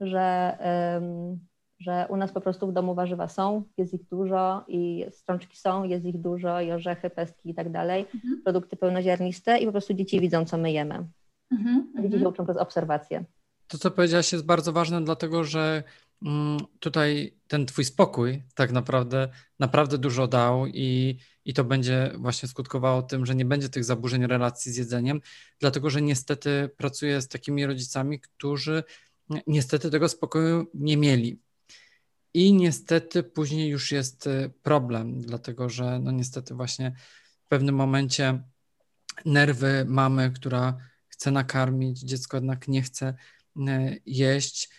[0.00, 0.56] że,
[0.94, 1.38] um,
[1.80, 5.84] że u nas po prostu w domu warzywa są, jest ich dużo i strączki są,
[5.84, 8.42] jest ich dużo i orzechy, pestki i tak dalej, mhm.
[8.44, 11.06] produkty pełnoziarniste i po prostu dzieci widzą, co my jemy.
[11.52, 12.22] Mhm, dzieci mhm.
[12.22, 13.24] się uczą przez obserwację.
[13.68, 15.82] To, co powiedziałaś, jest bardzo ważne, dlatego że
[16.80, 23.02] tutaj ten twój spokój tak naprawdę naprawdę dużo dał i, i to będzie właśnie skutkowało
[23.02, 25.20] tym, że nie będzie tych zaburzeń relacji z jedzeniem,
[25.58, 28.84] dlatego że niestety pracuję z takimi rodzicami, którzy
[29.46, 31.40] niestety tego spokoju nie mieli.
[32.34, 34.28] I niestety później już jest
[34.62, 36.92] problem, dlatego że no niestety właśnie
[37.44, 38.42] w pewnym momencie
[39.24, 40.76] nerwy mamy, która
[41.08, 43.14] chce nakarmić, dziecko jednak nie chce
[44.06, 44.70] jeść,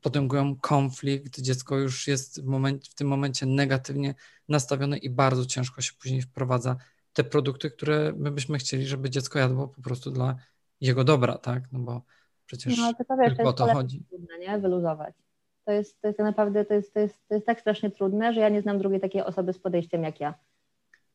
[0.00, 4.14] potęgują konflikt, dziecko już jest w, w tym momencie negatywnie
[4.48, 6.76] nastawione i bardzo ciężko się później wprowadza
[7.12, 10.36] te produkty, które my byśmy chcieli, żeby dziecko jadło po prostu dla
[10.80, 11.62] jego dobra, tak?
[11.72, 12.02] No bo
[12.46, 14.04] przecież no, tylko wiesz, to o to chodzi.
[14.08, 14.58] Trudne, nie?
[14.58, 15.14] Wyluzować.
[15.64, 18.40] To jest, to jest naprawdę, to jest, to, jest, to jest tak strasznie trudne, że
[18.40, 20.34] ja nie znam drugiej takiej osoby z podejściem jak ja.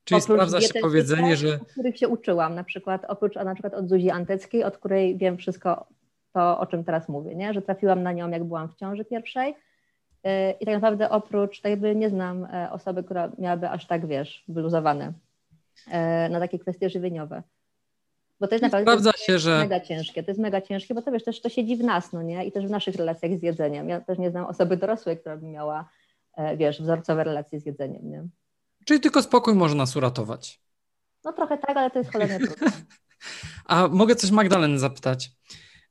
[0.03, 1.59] Czyli oprócz sprawdza się powiedzenie, że...
[1.61, 5.37] O których się uczyłam, na przykład oprócz na przykład od Zuzi Anteckiej, od której wiem
[5.37, 5.87] wszystko
[6.33, 7.53] to, o czym teraz mówię, nie?
[7.53, 10.29] że trafiłam na nią, jak byłam w ciąży pierwszej y,
[10.59, 14.43] i tak naprawdę oprócz, tak jakby nie znam e, osoby, która miałaby aż tak, wiesz,
[14.47, 15.13] wyluzowane
[15.87, 17.43] e, na takie kwestie żywieniowe.
[18.39, 19.59] Bo to jest naprawdę Sprawdza to się, że...
[19.59, 20.23] mega ciężkie.
[20.23, 22.45] To jest mega ciężkie, bo to wiesz, też to siedzi w nas, no nie?
[22.45, 23.89] I też w naszych relacjach z jedzeniem.
[23.89, 25.89] Ja też nie znam osoby dorosłej, która by miała,
[26.35, 28.27] e, wiesz, wzorcowe relacje z jedzeniem, nie?
[28.85, 30.61] Czyli tylko spokój może nas uratować.
[31.23, 32.71] No trochę tak, ale to jest cholernie trudne.
[33.65, 35.31] A mogę coś Magdaleny zapytać?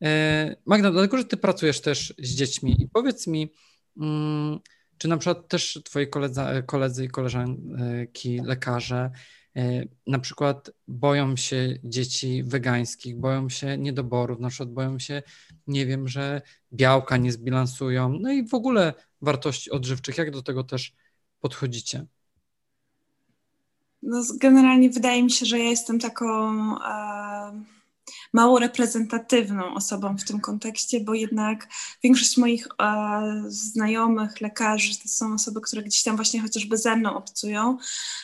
[0.02, 3.52] E, Magda, dlatego, że ty pracujesz też z dziećmi i powiedz mi,
[3.96, 4.58] mm,
[4.98, 9.10] czy na przykład też twoi koledzy, koledzy i koleżanki lekarze
[9.56, 15.22] E, na przykład boją się dzieci wegańskich, boją się niedoborów, na przykład boją się,
[15.66, 16.42] nie wiem, że
[16.72, 20.18] białka nie zbilansują, no i w ogóle wartości odżywczych.
[20.18, 20.92] Jak do tego też
[21.40, 22.06] podchodzicie?
[24.02, 26.26] No, generalnie wydaje mi się, że ja jestem taką.
[26.78, 27.79] E
[28.32, 31.68] mało reprezentatywną osobą w tym kontekście, bo jednak
[32.02, 37.16] większość moich e, znajomych, lekarzy to są osoby, które gdzieś tam właśnie chociażby ze mną
[37.16, 37.78] obcują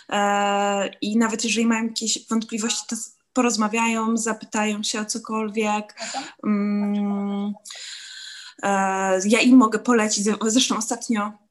[0.09, 2.97] e, i nawet jeżeli mają jakieś wątpliwości, to
[3.33, 6.01] porozmawiają, zapytają się o cokolwiek.
[6.45, 7.55] Mm,
[8.63, 11.46] e, ja im mogę polecić, zresztą ostatnio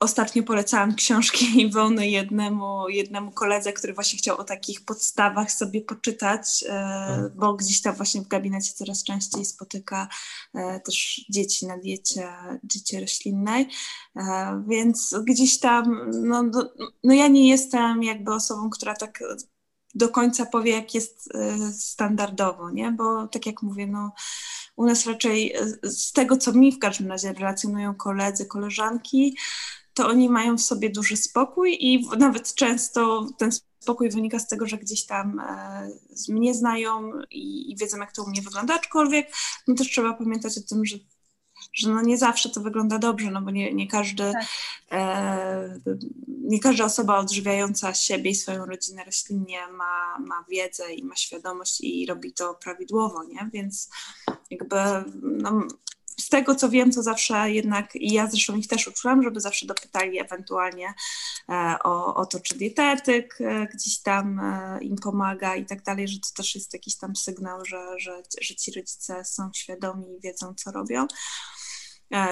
[0.00, 6.64] Ostatnio polecałam książki Iwony jednemu, jednemu koledze, który właśnie chciał o takich podstawach sobie poczytać,
[6.66, 7.36] e, tak.
[7.36, 10.08] bo gdzieś tam właśnie w gabinecie coraz częściej spotyka
[10.54, 12.28] e, też dzieci na diecie,
[12.62, 13.68] diecie roślinnej,
[14.16, 16.70] e, więc gdzieś tam, no, no,
[17.04, 19.22] no ja nie jestem jakby osobą, która tak
[19.94, 21.28] do końca powie, jak jest
[21.72, 22.90] standardowo, nie?
[22.90, 24.12] Bo tak jak mówię, no
[24.76, 29.36] u nas raczej z tego, co mi w każdym razie relacjonują koledzy, koleżanki,
[29.96, 34.66] to oni mają w sobie duży spokój i nawet często ten spokój wynika z tego,
[34.66, 35.90] że gdzieś tam e,
[36.28, 39.32] mnie znają i, i wiedzą, jak to u mnie wygląda, aczkolwiek
[39.68, 40.96] no też trzeba pamiętać o tym, że
[41.74, 44.44] że no nie zawsze to wygląda dobrze, no bo nie, nie każdy, tak.
[44.92, 45.80] e,
[46.26, 51.80] nie każda osoba odżywiająca siebie i swoją rodzinę roślinnie ma, ma wiedzę i ma świadomość
[51.80, 53.50] i robi to prawidłowo, nie?
[53.52, 53.90] Więc
[54.50, 54.76] jakby
[55.22, 55.62] no,
[56.20, 59.66] z tego co wiem, to zawsze jednak, i ja zresztą ich też uczyłam, żeby zawsze
[59.66, 60.94] dopytali ewentualnie
[61.48, 66.08] e, o, o to, czy dietetyk e, gdzieś tam e, im pomaga i tak dalej,
[66.08, 70.20] że to też jest jakiś tam sygnał, że, że, że ci rodzice są świadomi i
[70.20, 71.06] wiedzą, co robią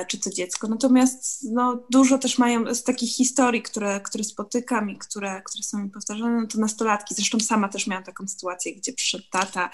[0.09, 0.69] czy to dziecko.
[0.69, 5.79] Natomiast no, dużo też mają z takich historii, które, które spotykam i które, które są
[5.79, 7.15] mi powtarzane, no to nastolatki.
[7.15, 9.71] Zresztą sama też miałam taką sytuację, gdzie przyszedł tata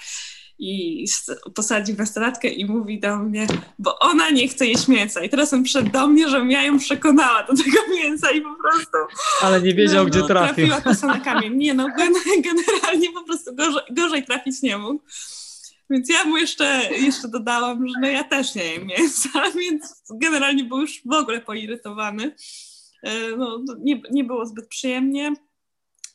[0.63, 1.05] i
[1.55, 3.47] posadził nastolatkę i mówi do mnie,
[3.79, 5.23] bo ona nie chce jeść mięsa.
[5.23, 8.55] I teraz on przyszedł do mnie, żebym ja ją przekonała do tego mięsa i po
[8.55, 8.97] prostu...
[9.41, 10.67] Ale nie wiedział, no, gdzie no, trafił.
[10.67, 11.55] Trafiła kosa na kamień.
[11.55, 11.87] Nie no,
[12.49, 15.03] generalnie po prostu gorzej, gorzej trafić nie mógł.
[15.89, 20.63] Więc ja mu jeszcze, jeszcze dodałam, że no ja też nie jem mięsa, więc generalnie
[20.63, 22.35] był już w ogóle poirytowany.
[23.03, 25.33] E, no, nie, nie było zbyt przyjemnie.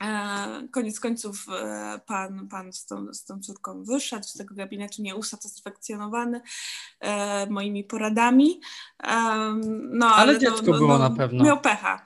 [0.02, 5.02] E, koniec końców e, pan, pan z, tą, z tą córką wyszedł z tego gabinetu
[5.02, 6.40] nieusatysfakcjonowany
[7.00, 8.60] e, moimi poradami.
[9.90, 11.44] No, ale, ale dziecko no, było no, na pewno.
[11.44, 12.04] Miał pecha.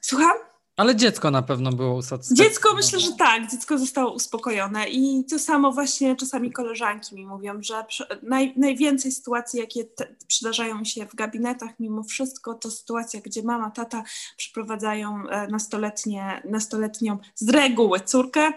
[0.00, 0.49] Słucham?
[0.80, 2.50] Ale dziecko na pewno było usatysfakcjonowane.
[2.50, 7.62] Dziecko myślę, że tak, dziecko zostało uspokojone i to samo właśnie czasami koleżanki mi mówią,
[7.62, 7.84] że
[8.22, 13.70] naj, najwięcej sytuacji, jakie te, przydarzają się w gabinetach mimo wszystko, to sytuacja, gdzie mama,
[13.70, 14.02] tata
[14.36, 18.52] przyprowadzają e, nastoletnie, nastoletnią z reguły córkę,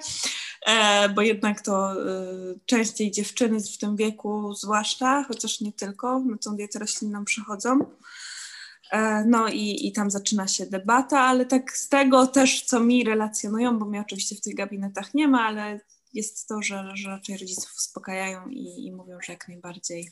[0.65, 1.95] e, bo jednak to e,
[2.65, 7.79] częściej dziewczyny w tym wieku zwłaszcza, chociaż nie tylko, na tą dietę roślinną przychodzą.
[8.93, 13.03] E, no i, i tam zaczyna się debata, ale tak z tego też, co mi
[13.03, 15.79] relacjonują, bo mnie oczywiście w tych gabinetach nie ma, ale
[16.13, 20.11] jest to, że, że raczej rodziców uspokajają i, i mówią, że jak najbardziej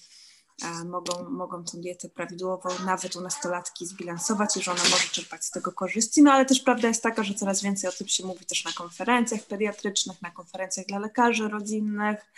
[0.64, 5.46] e, mogą, mogą tą dietę prawidłową nawet u nastolatki zbilansować i że ona może czerpać
[5.46, 6.22] z tego korzyści.
[6.24, 8.72] No ale też prawda jest taka, że coraz więcej o tym się mówi też na
[8.72, 12.32] konferencjach pediatrycznych, na konferencjach dla lekarzy rodzinnych.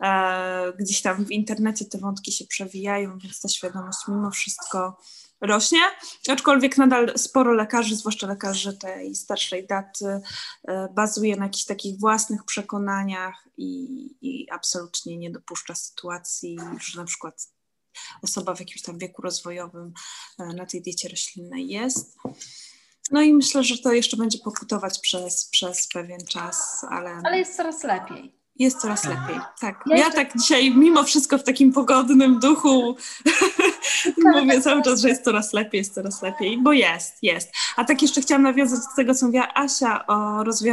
[0.00, 4.96] E, gdzieś tam w internecie te wątki się przewijają, więc ta świadomość mimo wszystko
[5.42, 5.80] rośnie,
[6.28, 10.20] aczkolwiek nadal sporo lekarzy, zwłaszcza lekarzy tej starszej daty,
[10.68, 13.86] e, bazuje na jakichś takich własnych przekonaniach i,
[14.20, 17.48] i absolutnie nie dopuszcza sytuacji, że na przykład
[18.22, 19.92] osoba w jakimś tam wieku rozwojowym
[20.38, 22.16] e, na tej diecie roślinnej jest.
[23.10, 27.20] No i myślę, że to jeszcze będzie pokutować przez, przez pewien czas, ale.
[27.24, 28.41] Ale jest coraz lepiej.
[28.56, 29.84] Jest coraz lepiej, tak.
[29.86, 32.96] Ja, ja tak dzisiaj mimo wszystko w takim pogodnym duchu
[34.34, 37.52] mówię cały czas, że jest coraz lepiej, jest coraz lepiej, bo jest, jest.
[37.76, 40.64] A tak jeszcze chciałam nawiązać do tego, co mówiła Asia o roz,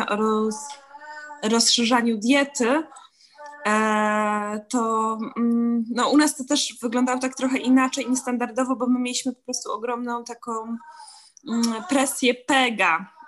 [1.43, 2.83] rozszerzaniu diety,
[3.65, 8.99] e, to mm, no, u nas to też wyglądało tak trochę inaczej, niestandardowo, bo my
[8.99, 10.51] mieliśmy po prostu ogromną taką
[11.49, 13.18] mm, presję PEGA,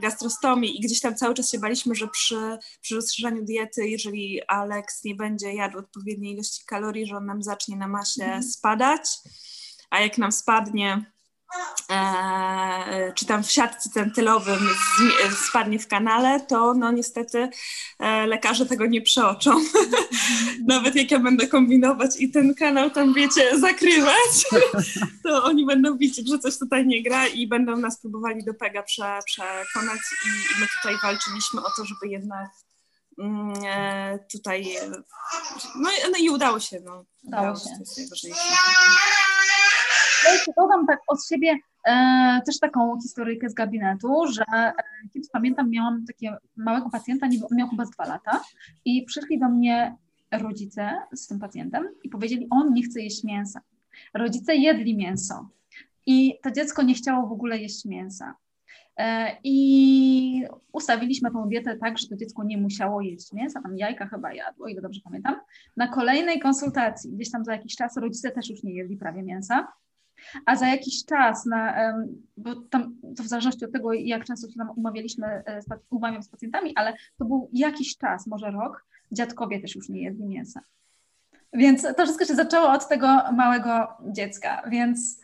[0.00, 5.04] gastrostomii i gdzieś tam cały czas się baliśmy, że przy, przy rozszerzaniu diety, jeżeli Alex
[5.04, 8.42] nie będzie jadł odpowiedniej ilości kalorii, że on nam zacznie na masie mhm.
[8.42, 9.18] spadać,
[9.90, 11.13] a jak nam spadnie,
[11.90, 14.68] e, czy tam w siatce centylowym
[15.48, 17.48] spadnie w kanale, to no niestety
[17.98, 19.50] e, lekarze tego nie przeoczą.
[20.68, 24.44] Nawet jak ja będę kombinować i ten kanał tam, wiecie, zakrywać,
[25.24, 28.82] to oni będą widzieć, że coś tutaj nie gra i będą nas próbowali do PEGA
[28.82, 32.48] prze, przekonać i, i my tutaj walczyliśmy o to, żeby jednak
[33.18, 34.76] mm, e, tutaj
[35.76, 37.04] no, no, i udało się, no.
[37.22, 37.64] Udało, udało się.
[37.64, 38.40] To jest najważniejsze.
[40.56, 44.72] Dodam tak od siebie e, też taką historyjkę z gabinetu, że e,
[45.12, 48.40] kiedyś pamiętam, miałam takiego małego pacjenta, nie, miał chyba dwa lata
[48.84, 49.96] i przyszli do mnie
[50.32, 53.60] rodzice z tym pacjentem i powiedzieli, on nie chce jeść mięsa.
[54.14, 55.48] Rodzice jedli mięso
[56.06, 58.34] i to dziecko nie chciało w ogóle jeść mięsa.
[58.96, 64.06] E, I ustawiliśmy tą dietę tak, że to dziecko nie musiało jeść mięsa, tam jajka
[64.06, 65.36] chyba jadło, ile dobrze pamiętam.
[65.76, 69.68] Na kolejnej konsultacji, gdzieś tam za jakiś czas, rodzice też już nie jedli prawie mięsa
[70.46, 71.92] a za jakiś czas, na,
[72.36, 75.60] bo tam, to w zależności od tego, jak często się tam umawialiśmy, e,
[75.90, 80.26] umawiam z pacjentami, ale to był jakiś czas, może rok, dziadkowie też już nie jedli
[80.26, 80.60] mięsa.
[81.52, 85.23] Więc to wszystko się zaczęło od tego małego dziecka, więc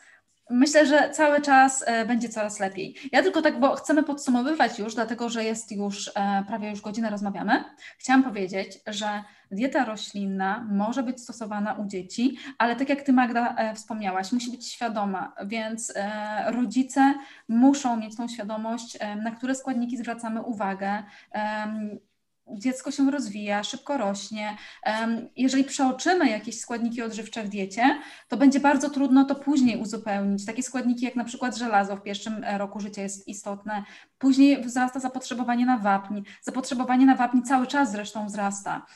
[0.50, 2.94] Myślę, że cały czas e, będzie coraz lepiej.
[3.12, 7.10] Ja tylko tak, bo chcemy podsumowywać już, dlatego że jest już e, prawie już godzinę
[7.10, 7.64] rozmawiamy.
[7.98, 13.54] Chciałam powiedzieć, że dieta roślinna może być stosowana u dzieci, ale tak jak Ty Magda
[13.54, 15.92] e, wspomniałaś, musi być świadoma, więc
[16.46, 17.14] rodzice
[17.48, 21.02] muszą mieć tą świadomość, na które składniki zwracamy uwagę
[22.58, 24.56] dziecko się rozwija, szybko rośnie.
[25.36, 27.98] Jeżeli przeoczymy jakieś składniki odżywcze w diecie,
[28.28, 30.46] to będzie bardzo trudno to później uzupełnić.
[30.46, 33.84] Takie składniki jak na przykład żelazo w pierwszym e, roku życia jest istotne.
[34.18, 36.20] Później wzrasta zapotrzebowanie na wapń.
[36.42, 38.86] Zapotrzebowanie na wapń cały czas zresztą wzrasta.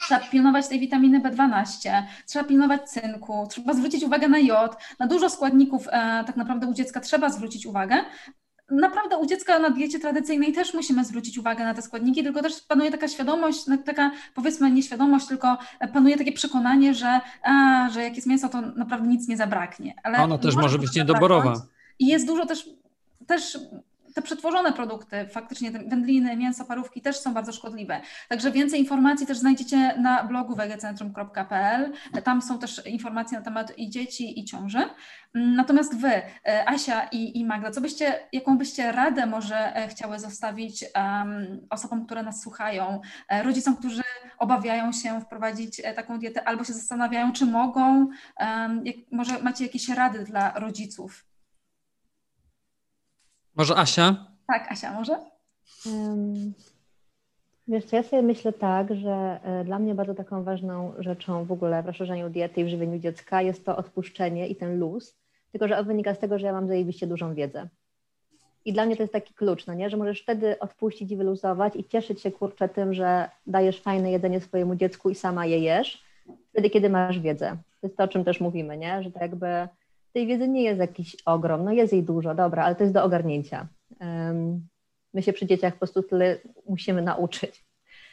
[0.00, 5.30] Trzeba pilnować tej witaminy B12, trzeba pilnować cynku, trzeba zwrócić uwagę na jod, na dużo
[5.30, 5.90] składników e,
[6.26, 8.04] tak naprawdę u dziecka trzeba zwrócić uwagę,
[8.70, 12.60] naprawdę u dziecka na diecie tradycyjnej też musimy zwrócić uwagę na te składniki, tylko też
[12.60, 15.58] panuje taka świadomość, taka powiedzmy nieświadomość, tylko
[15.92, 19.94] panuje takie przekonanie, że, a, że jak jest mięso, to naprawdę nic nie zabraknie.
[20.02, 21.54] Ale Ona też może być niedoborowa.
[21.98, 22.68] I jest dużo też,
[23.26, 23.58] też
[24.14, 28.00] te przetworzone produkty, faktycznie te wędliny, mięso, parówki też są bardzo szkodliwe.
[28.28, 31.92] Także więcej informacji też znajdziecie na blogu wegecentrum.pl.
[32.24, 34.88] Tam są też informacje na temat i dzieci, i ciąży.
[35.34, 40.18] Natomiast Wy, e, Asia i, i Magda, co byście, jaką byście radę może e, chciały
[40.18, 44.02] zostawić um, osobom, które nas słuchają, e, rodzicom, którzy
[44.38, 48.08] obawiają się wprowadzić taką dietę albo się zastanawiają, czy mogą?
[48.40, 51.29] Um, jak, może macie jakieś rady dla rodziców?
[53.60, 54.26] Może Asia?
[54.46, 55.18] Tak, Asia, może?
[55.86, 56.54] Um,
[57.68, 61.52] wiesz co, ja sobie myślę tak, że e, dla mnie bardzo taką ważną rzeczą w
[61.52, 65.16] ogóle w rozszerzaniu diety i w żywieniu dziecka jest to odpuszczenie i ten luz,
[65.52, 67.68] tylko że wynika z tego, że ja mam zajebiście dużą wiedzę.
[68.64, 69.90] I dla mnie to jest taki klucz, no nie?
[69.90, 74.40] że możesz wtedy odpuścić i wyluzować i cieszyć się kurczę tym, że dajesz fajne jedzenie
[74.40, 76.04] swojemu dziecku i sama je jesz,
[76.50, 77.56] wtedy kiedy masz wiedzę.
[77.80, 79.02] To jest to, o czym też mówimy, nie?
[79.02, 79.68] że to jakby
[80.12, 83.04] tej wiedzy nie jest jakiś ogrom, no jest jej dużo, dobra, ale to jest do
[83.04, 83.68] ogarnięcia.
[85.14, 86.38] My się przy dzieciach po prostu tyle
[86.68, 87.64] musimy nauczyć.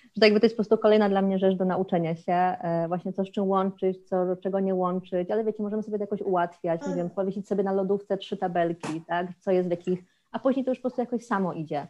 [0.03, 2.87] Że tak jakby to jest po prostu kolejna dla mnie rzecz do nauczenia się, e,
[2.87, 6.21] właśnie co z czym łączyć, co, czego nie łączyć, ale wiecie, możemy sobie to jakoś
[6.21, 9.99] ułatwiać, nie wiem, powiesić sobie na lodówce trzy tabelki, tak, co jest w jakich,
[10.31, 11.87] a później to już po prostu jakoś samo idzie.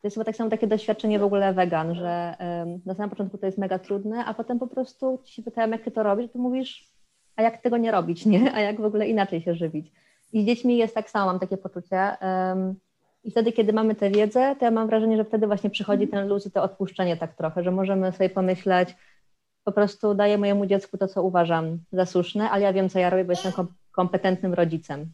[0.00, 2.36] To jest chyba tak samo takie doświadczenie w ogóle wegan, że
[2.86, 5.82] na samym początku to jest mega trudne, a potem po prostu ci się pytają, jak
[5.82, 6.95] ty to robisz, to mówisz,
[7.36, 8.54] a jak tego nie robić, nie?
[8.54, 9.92] A jak w ogóle inaczej się żywić.
[10.32, 12.16] I z dziećmi jest tak samo, mam takie poczucie.
[13.24, 16.28] I wtedy, kiedy mamy tę wiedzę, to ja mam wrażenie, że wtedy właśnie przychodzi ten
[16.28, 18.96] luz i to odpuszczenie tak trochę, że możemy sobie pomyśleć,
[19.64, 23.10] po prostu daję mojemu dziecku to, co uważam za słuszne, ale ja wiem, co ja
[23.10, 23.52] robię, bo jestem
[23.92, 25.12] kompetentnym rodzicem.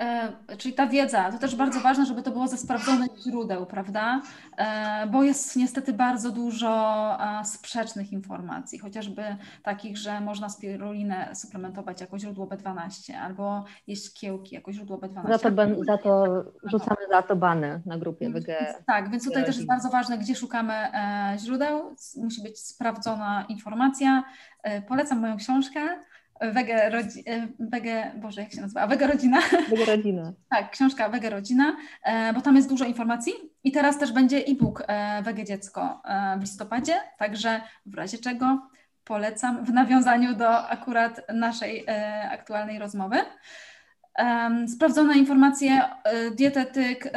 [0.00, 4.20] E, czyli ta wiedza, to też bardzo ważne, żeby to było ze sprawdzonych źródeł, prawda?
[4.56, 6.96] E, bo jest niestety bardzo dużo
[7.44, 9.22] sprzecznych informacji, chociażby
[9.62, 15.28] takich, że można spirulinę suplementować jako źródło B12 albo jeść kiełki jako źródło B12.
[15.28, 15.50] Za to,
[15.84, 18.46] za to rzucamy za to bany na grupie WG.
[18.86, 21.96] Tak, więc tutaj też jest bardzo ważne, gdzie szukamy e, źródeł.
[22.16, 24.24] Musi być sprawdzona informacja.
[24.88, 25.80] Polecam moją książkę
[26.40, 28.86] Wege, rodzi, e, wege, Boże, jak się nazywa?
[28.86, 29.40] Wege Rodzina.
[29.70, 30.32] Wege Rodzina.
[30.50, 33.32] tak, książka Wege Rodzina, e, bo tam jest dużo informacji
[33.64, 36.02] i teraz też będzie e-book e, Wege Dziecko
[36.38, 38.68] w listopadzie, także w razie czego
[39.04, 41.86] polecam w nawiązaniu do akurat naszej
[42.30, 43.16] aktualnej rozmowy.
[44.68, 45.82] Sprawdzone informacje,
[46.36, 47.12] dietetyk,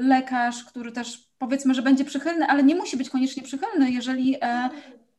[0.00, 4.36] lekarz, który też powiedzmy, że będzie przychylny, ale nie musi być koniecznie przychylny, jeżeli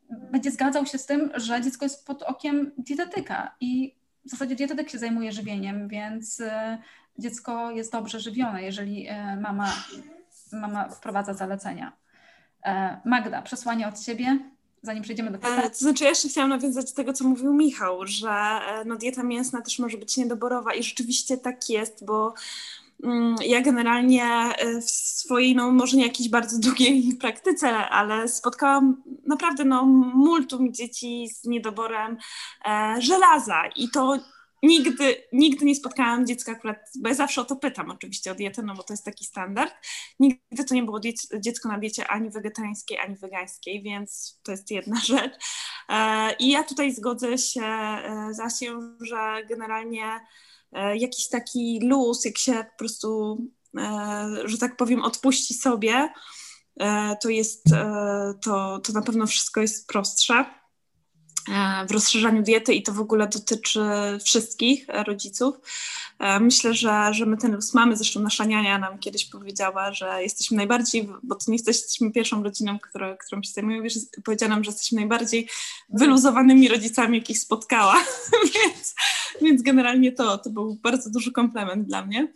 [0.10, 3.96] będzie zgadzał się z tym, że dziecko jest pod okiem dietetyka i
[4.26, 6.78] w zasadzie dietetyk się zajmuje żywieniem, więc e,
[7.20, 9.74] dziecko jest dobrze żywione, jeżeli e, mama,
[10.52, 11.92] mama wprowadza zalecenia.
[12.64, 14.40] E, Magda, przesłanie od Ciebie,
[14.82, 15.70] zanim przejdziemy do pytań.
[15.70, 19.62] To znaczy, ja jeszcze chciałam nawiązać do tego, co mówił Michał, że no, dieta mięsna
[19.62, 22.34] też może być niedoborowa i rzeczywiście tak jest, bo
[23.46, 29.66] ja generalnie e, w swojej, no może nie jakiejś bardzo długiej praktyce, ale spotkałam naprawdę
[29.66, 29.86] no,
[30.16, 32.18] multum dzieci z niedoborem
[32.66, 34.20] e, żelaza i to
[34.64, 38.64] nigdy, nigdy nie spotkałam dziecka akurat, bo ja zawsze o to pytam oczywiście o dietę,
[38.64, 39.74] no bo to jest taki standard.
[40.20, 41.00] Nigdy to nie było
[41.40, 45.34] dziecko na diecie ani wegetariańskiej, ani wegańskiej, więc to jest jedna rzecz.
[45.90, 47.64] E, I ja tutaj zgodzę się
[48.32, 50.20] z Asią, że generalnie
[50.65, 50.65] E,
[50.96, 53.38] jakiś taki luz, jak się po prostu,
[53.78, 56.10] e, że tak powiem, odpuści sobie,
[56.80, 57.64] e, to jest,
[58.42, 60.46] to, to na pewno wszystko jest prostsze
[61.88, 63.82] w rozszerzaniu diety i to w ogóle dotyczy
[64.24, 65.56] wszystkich rodziców.
[66.40, 67.98] Myślę, że, że my ten luz mamy.
[67.98, 72.80] Zresztą nasza niania nam kiedyś powiedziała, że jesteśmy najbardziej, bo to nie jesteśmy pierwszą rodziną,
[72.80, 73.94] która, którą się wiesz,
[74.24, 75.50] powiedziała nam, że jesteśmy najbardziej
[75.90, 77.96] wyluzowanymi rodzicami, jakich spotkała.
[78.56, 78.96] więc,
[79.42, 82.34] więc generalnie to, to był bardzo duży komplement dla mnie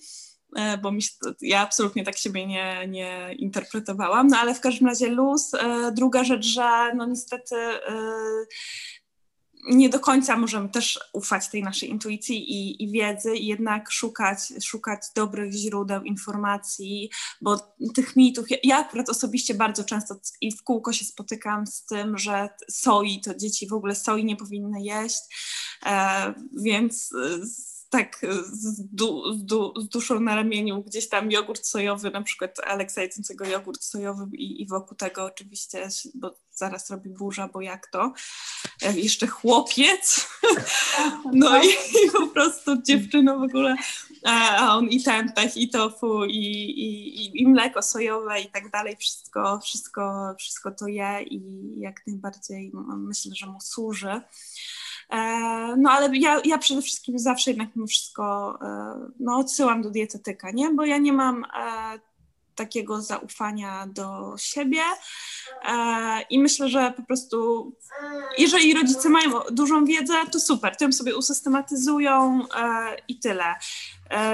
[0.55, 1.01] e, bo mi
[1.41, 5.53] ja absolutnie tak siebie nie, nie interpretowałam, no ale w każdym razie luz.
[5.53, 7.93] E, druga rzecz, że no niestety e,
[9.63, 14.39] nie do końca możemy też ufać tej naszej intuicji i, i, wiedzy i jednak szukać,
[14.63, 17.09] szukać dobrych źródeł informacji,
[17.41, 21.85] bo tych mitów, ja, ja akurat osobiście bardzo często i w kółko się spotykam z
[21.85, 25.21] tym, że soi, to dzieci w ogóle soi nie powinny jeść,
[25.85, 26.33] e,
[26.63, 27.13] więc
[27.89, 28.21] tak
[28.51, 33.01] z, du, z, du, z, duszą na ramieniu gdzieś tam jogurt sojowy, na przykład Aleksa
[33.01, 38.13] jedzącego jogurt sojowy i, i wokół tego oczywiście, bo zaraz robi burza, bo jak to?
[38.81, 40.27] E, jeszcze chłopiec.
[41.33, 43.75] No i, i po prostu dziewczyno w ogóle,
[44.25, 49.59] a on i tempeh, i tofu, i, i, i mleko sojowe i tak dalej, wszystko,
[49.59, 51.41] wszystko, wszystko to je i
[51.79, 54.21] jak najbardziej myślę, że mu służy.
[55.09, 55.17] E,
[55.77, 60.51] no ale ja, ja przede wszystkim zawsze jednak mimo wszystko e, no, odsyłam do dietetyka,
[60.51, 60.73] nie?
[60.73, 61.99] Bo ja nie mam e,
[62.59, 64.81] takiego zaufania do siebie
[66.29, 67.71] i myślę, że po prostu
[68.37, 72.41] jeżeli rodzice mają dużą wiedzę, to super, to ją sobie usystematyzują
[73.07, 73.55] i tyle.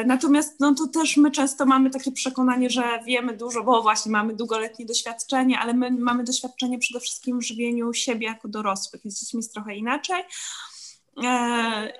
[0.05, 4.35] Natomiast no to też my często mamy takie przekonanie, że wiemy dużo, bo właśnie mamy
[4.35, 9.01] długoletnie doświadczenie, ale my mamy doświadczenie przede wszystkim w żywieniu siebie jako dorosłych.
[9.05, 10.23] Z dziećmi jest trochę inaczej.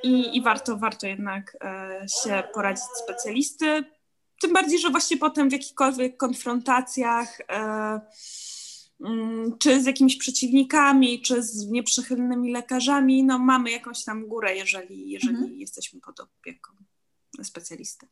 [0.04, 3.95] I, I warto, warto jednak e, się poradzić specjalisty.
[4.46, 8.00] Tym bardziej, że właśnie potem w jakichkolwiek konfrontacjach, e,
[9.02, 15.10] mm, czy z jakimiś przeciwnikami, czy z nieprzychylnymi lekarzami, no mamy jakąś tam górę, jeżeli,
[15.10, 15.60] jeżeli mhm.
[15.60, 16.74] jesteśmy pod opieką
[17.44, 18.08] specjalisty.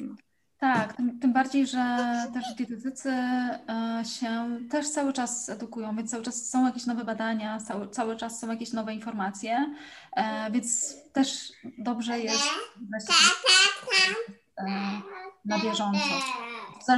[0.00, 0.14] No.
[0.58, 1.98] Tak, tym, tym, bardziej, że
[2.34, 7.58] też dietetycy e, się też cały czas edukują, więc cały czas są jakieś nowe badania,
[7.60, 9.74] cały, cały czas są jakieś nowe informacje,
[10.16, 12.44] e, więc też dobrze jest
[15.44, 15.98] na bieżąco.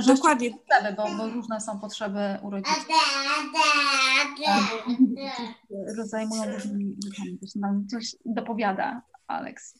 [0.03, 0.51] W Dokładnie.
[0.51, 2.87] Potrzeby, bo, bo różne są potrzeby u rodziców.
[6.11, 7.39] Zajmują różnymi rzeczami.
[7.39, 9.75] Coś nam coś dopowiada Aleks.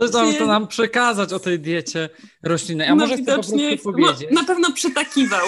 [0.00, 2.08] Coś tam chce nam przekazać o tej diecie
[2.42, 2.88] roślinnej.
[2.88, 4.28] A no może chce po prostu powiedzieć.
[4.32, 5.46] No, na pewno przytakiwał.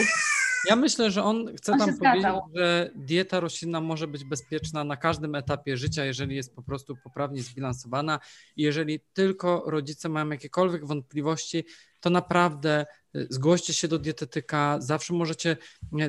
[0.65, 4.97] Ja myślę, że on chce on tam powiedzieć, że dieta roślinna może być bezpieczna na
[4.97, 8.21] każdym etapie życia, jeżeli jest po prostu poprawnie zbilansowana
[8.57, 11.65] i jeżeli tylko rodzice mają jakiekolwiek wątpliwości,
[12.01, 12.87] to naprawdę
[13.17, 15.57] y, zgłoście się do dietetyka, zawsze możecie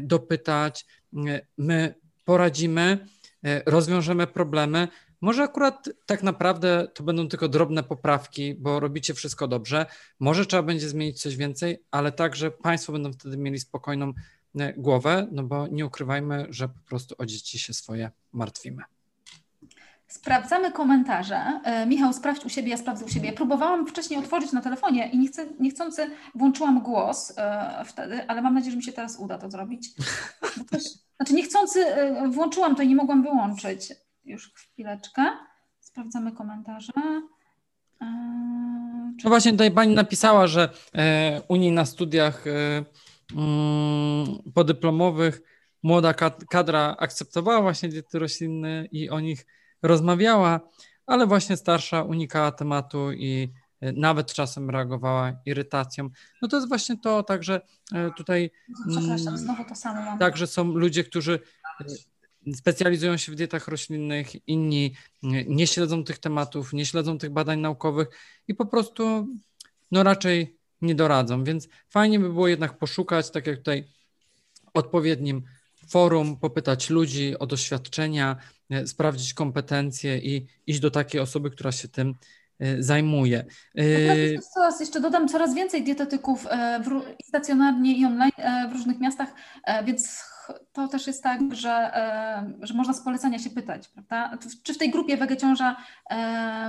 [0.01, 0.85] dopytać,
[1.57, 3.07] my poradzimy,
[3.65, 4.87] rozwiążemy problemy,
[5.21, 9.85] może akurat tak naprawdę to będą tylko drobne poprawki, bo robicie wszystko dobrze.
[10.19, 14.13] Może trzeba będzie zmienić coś więcej, ale także Państwo będą wtedy mieli spokojną
[14.77, 18.83] głowę, no bo nie ukrywajmy, że po prostu o dzieci się swoje martwimy.
[20.09, 21.61] Sprawdzamy komentarze.
[21.63, 23.33] E, Michał, sprawdź u siebie, ja sprawdzę u siebie.
[23.33, 28.53] Próbowałam wcześniej otworzyć na telefonie i nie chcę, niechcący włączyłam głos e, wtedy, ale mam
[28.53, 29.89] nadzieję, że mi się teraz uda to zrobić.
[30.71, 30.83] Też,
[31.15, 33.93] znaczy niechcący e, włączyłam to i nie mogłam wyłączyć.
[34.25, 35.25] Już chwileczkę.
[35.79, 36.93] Sprawdzamy komentarze.
[39.19, 39.23] Czy...
[39.23, 40.69] No właśnie tutaj pani napisała, że
[41.47, 45.41] u niej na studiach mm, podyplomowych
[45.83, 46.13] młoda
[46.49, 49.45] kadra akceptowała właśnie diety roślinne i o nich
[49.81, 50.59] rozmawiała,
[51.05, 56.09] ale właśnie starsza unikała tematu i e, nawet czasem reagowała irytacją.
[56.41, 57.61] No to jest właśnie to, także
[57.93, 58.51] e, tutaj.
[58.89, 60.19] Przepraszam, mm, znowu to samo mam.
[60.19, 61.39] Także są ludzie, którzy
[61.81, 64.95] e, specjalizują się w dietach roślinnych, inni
[65.47, 68.07] nie śledzą tych tematów, nie śledzą tych badań naukowych
[68.47, 69.27] i po prostu
[69.91, 71.43] no raczej nie doradzą.
[71.43, 73.83] Więc fajnie by było jednak poszukać, tak jak tutaj,
[74.73, 75.43] odpowiednim
[75.89, 78.35] forum, popytać ludzi o doświadczenia,
[78.69, 82.15] E, sprawdzić kompetencje i iść do takiej osoby, która się tym
[82.59, 83.45] e, zajmuje.
[83.75, 86.47] E, coraz, jeszcze dodam, coraz więcej dietetyków
[87.23, 88.31] stacjonarnie i online
[88.69, 89.33] w różnych miastach,
[89.85, 90.23] więc
[90.73, 91.91] to też jest tak, że,
[92.61, 94.37] że można z polecenia się pytać, prawda?
[94.63, 95.75] Czy w tej grupie Wege Ciąża,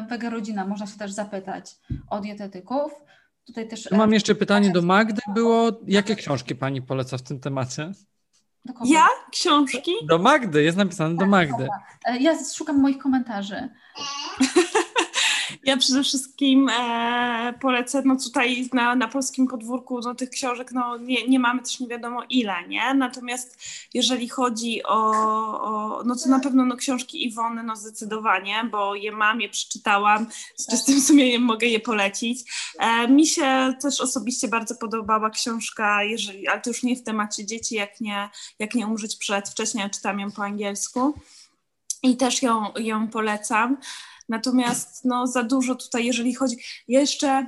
[0.09, 1.77] Wege Rodzina można się też zapytać
[2.11, 2.93] o dietetyków.
[3.47, 3.91] Tutaj też...
[3.91, 7.93] Mam jeszcze pytanie do Magdy było, jakie książki Pani poleca w tym temacie?
[8.85, 9.07] Ja?
[9.31, 9.93] Książki?
[10.09, 11.69] Do Magdy, jest napisane do Magdy.
[12.05, 13.69] E, ja szukam moich komentarzy.
[15.65, 20.97] Ja przede wszystkim e, polecę, no tutaj na, na polskim podwórku no, tych książek no,
[20.97, 22.95] nie, nie mamy też nie wiadomo ile, nie?
[22.95, 23.59] Natomiast
[23.95, 25.11] jeżeli chodzi o,
[25.63, 30.27] o no to na pewno no, książki Iwony, no zdecydowanie, bo je mam, je przeczytałam,
[30.57, 32.41] z czystym sumieniem mogę je polecić.
[32.79, 37.47] E, mi się też osobiście bardzo podobała książka, jeżeli, ale to już nie w temacie
[37.47, 41.15] dzieci, jak nie, jak nie umrzeć przedwcześnie, ja czytam ją po angielsku
[42.03, 43.77] i też ją, ją polecam.
[44.31, 46.57] Natomiast no, za dużo tutaj, jeżeli chodzi.
[46.89, 47.47] Jeszcze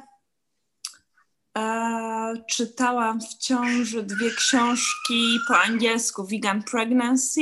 [1.58, 7.40] e, czytałam w ciąży dwie książki po angielsku: Vegan Pregnancy,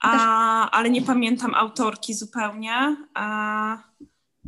[0.00, 2.96] a, ale nie pamiętam autorki zupełnie.
[3.14, 3.78] A,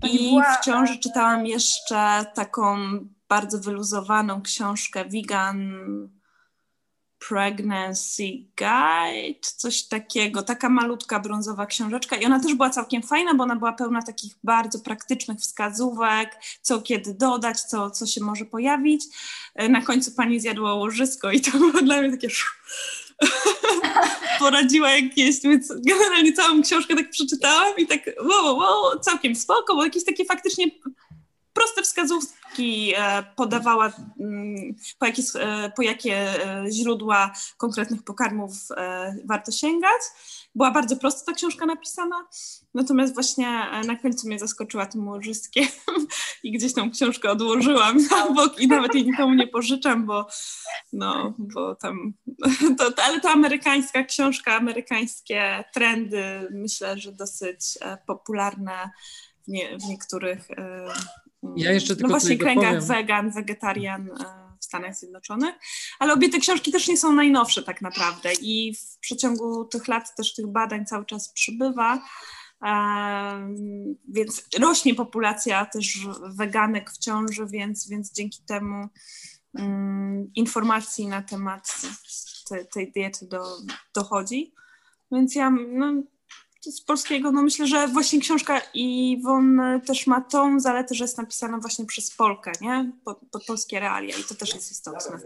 [0.02, 2.78] I w ciąży czytałam jeszcze taką
[3.28, 5.78] bardzo wyluzowaną książkę Vegan
[7.28, 8.22] Pregnancy
[8.56, 12.16] Guide, coś takiego, taka malutka brązowa książeczka.
[12.16, 16.82] I ona też była całkiem fajna, bo ona była pełna takich bardzo praktycznych wskazówek, co
[16.82, 19.04] kiedy dodać, co, co się może pojawić.
[19.54, 22.28] E, na końcu pani zjadła łożysko i to było dla mnie takie
[24.38, 29.76] poradziła jak jest, więc generalnie całą książkę tak przeczytałam i tak wow, wow, całkiem spoko,
[29.76, 30.66] bo jakieś takie faktycznie
[31.58, 38.52] proste wskazówki e, podawała, mm, po jakie, e, po jakie e, źródła konkretnych pokarmów
[39.24, 40.02] warto sięgać.
[40.54, 42.26] Była bardzo prosto ta książka napisana,
[42.74, 45.66] natomiast właśnie na końcu mnie zaskoczyła tym łożyskiem
[46.44, 50.26] i gdzieś tą książkę odłożyłam na bok i nawet jej nikomu nie pożyczam, bo
[50.92, 52.12] no, bo tam,
[52.78, 58.90] to, to, ale to amerykańska książka, amerykańskie trendy, myślę, że dosyć popularne
[59.44, 60.48] w, nie, w niektórych
[61.56, 62.96] ja jeszcze tylko no właśnie kręgach dopowiem.
[62.96, 64.14] wegan, wegetarian e,
[64.60, 65.54] w Stanach Zjednoczonych,
[65.98, 70.16] ale obie te książki też nie są najnowsze tak naprawdę i w przeciągu tych lat
[70.16, 72.02] też tych badań cały czas przybywa,
[74.08, 78.88] więc rośnie populacja też weganek w ciąży, więc, więc dzięki temu
[79.54, 81.80] um, informacji na temat
[82.48, 83.44] te, tej diety do,
[83.94, 84.54] dochodzi.
[85.12, 86.02] Więc ja no,
[86.72, 91.58] z polskiego, no myślę, że właśnie książka Iwon też ma tą zaletę, że jest napisana
[91.58, 92.92] właśnie przez Polkę, nie?
[93.04, 95.18] Pod, pod, polskie realia i to też jest istotne,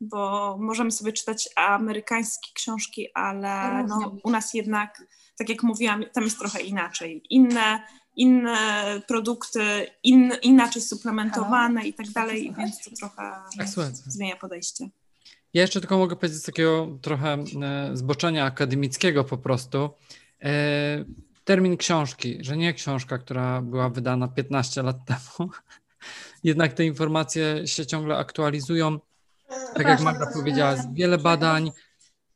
[0.00, 5.06] bo możemy sobie czytać amerykańskie książki, ale no, u nas jednak,
[5.38, 7.22] tak jak mówiłam, tam jest trochę inaczej.
[7.30, 7.82] Inne,
[8.16, 8.56] inne
[9.08, 13.42] produkty, in, inaczej suplementowane i tak dalej, więc to trochę
[14.06, 14.88] zmienia podejście.
[15.54, 19.90] Ja jeszcze tylko mogę powiedzieć z takiego trochę e, zboczenia akademickiego po prostu,
[21.44, 25.50] termin książki, że nie książka, która była wydana 15 lat temu.
[26.44, 28.98] Jednak te informacje się ciągle aktualizują.
[29.74, 31.70] Tak jak Magda powiedziała, wiele badań.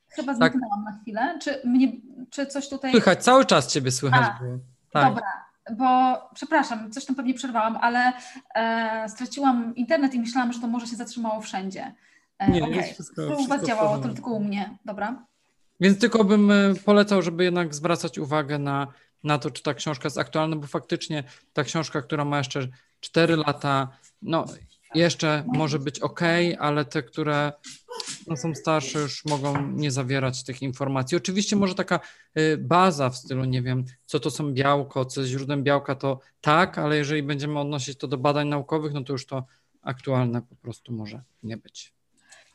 [0.09, 0.53] Chyba tak.
[0.53, 1.39] zniknęłam na chwilę.
[1.43, 1.93] Czy, mnie,
[2.31, 2.91] czy coś tutaj.
[2.91, 4.59] Słychać, cały czas Ciebie słychać A, było.
[4.93, 5.09] Tak.
[5.09, 5.47] Dobra,
[5.77, 8.13] bo przepraszam, coś tam pewnie przerwałam, ale
[8.55, 11.95] e, straciłam internet i myślałam, że to może się zatrzymało wszędzie.
[12.39, 12.77] E, nie, okay.
[12.77, 14.79] jest wszystko, to u Was działało, to tylko u mnie.
[14.85, 15.27] Dobra.
[15.81, 18.87] Więc tylko bym e, polecał, żeby jednak zwracać uwagę na
[19.27, 22.69] na to, czy ta książka jest aktualna, bo faktycznie ta książka, która ma jeszcze
[23.01, 23.89] 4 lata,
[24.23, 24.45] no
[24.95, 26.21] jeszcze może być ok,
[26.59, 27.53] ale te, które
[28.27, 31.17] no, są starsze, już mogą nie zawierać tych informacji.
[31.17, 32.01] Oczywiście może taka
[32.39, 36.21] y, baza w stylu, nie wiem, co to są białko, co jest źródłem białka, to
[36.41, 39.47] tak, ale jeżeli będziemy odnosić to do badań naukowych, no to już to
[39.83, 41.96] aktualne po prostu może nie być.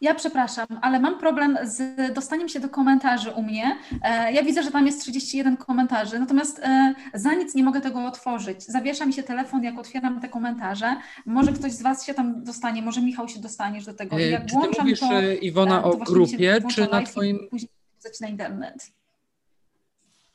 [0.02, 3.78] Ja przepraszam, ale mam problem z dostaniem się do komentarzy u mnie.
[4.04, 8.06] E, ja widzę, że tam jest 31 komentarzy, natomiast e, za nic nie mogę tego
[8.06, 8.64] otworzyć.
[8.64, 10.96] Zawiesza mi się telefon, jak otwieram te komentarze.
[11.26, 14.20] Może ktoś z Was się tam dostanie, może Michał się dostaniesz do tego.
[14.20, 17.02] I E, jak Czy ty włączam mówisz, to, Iwona, e, to o grupie, czy na
[17.02, 17.40] twoim...
[17.50, 18.92] Później zaczyna internet.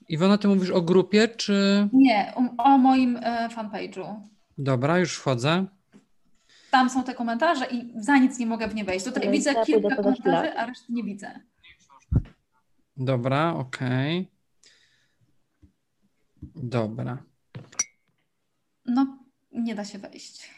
[0.08, 1.88] Iwona, ty mówisz o grupie, czy...
[1.92, 3.18] Nie, o, o moim
[3.56, 4.14] fanpage'u.
[4.58, 5.66] Dobra, już wchodzę.
[6.76, 9.04] Tam są te komentarze i za nic nie mogę w nie wejść.
[9.04, 11.40] Tutaj widzę ja pójdę kilka komentarzy, a reszty nie widzę.
[12.96, 14.30] Dobra, okej.
[16.54, 17.22] Dobra.
[18.86, 19.18] No,
[19.52, 20.50] nie da się wejść.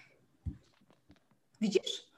[1.60, 2.10] Widzisz?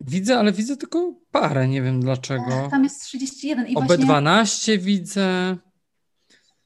[0.00, 2.68] Widzę, ale widzę tylko parę, nie wiem dlaczego.
[2.70, 3.96] Tam jest 31 i właśnie...
[3.96, 5.56] OB12 widzę.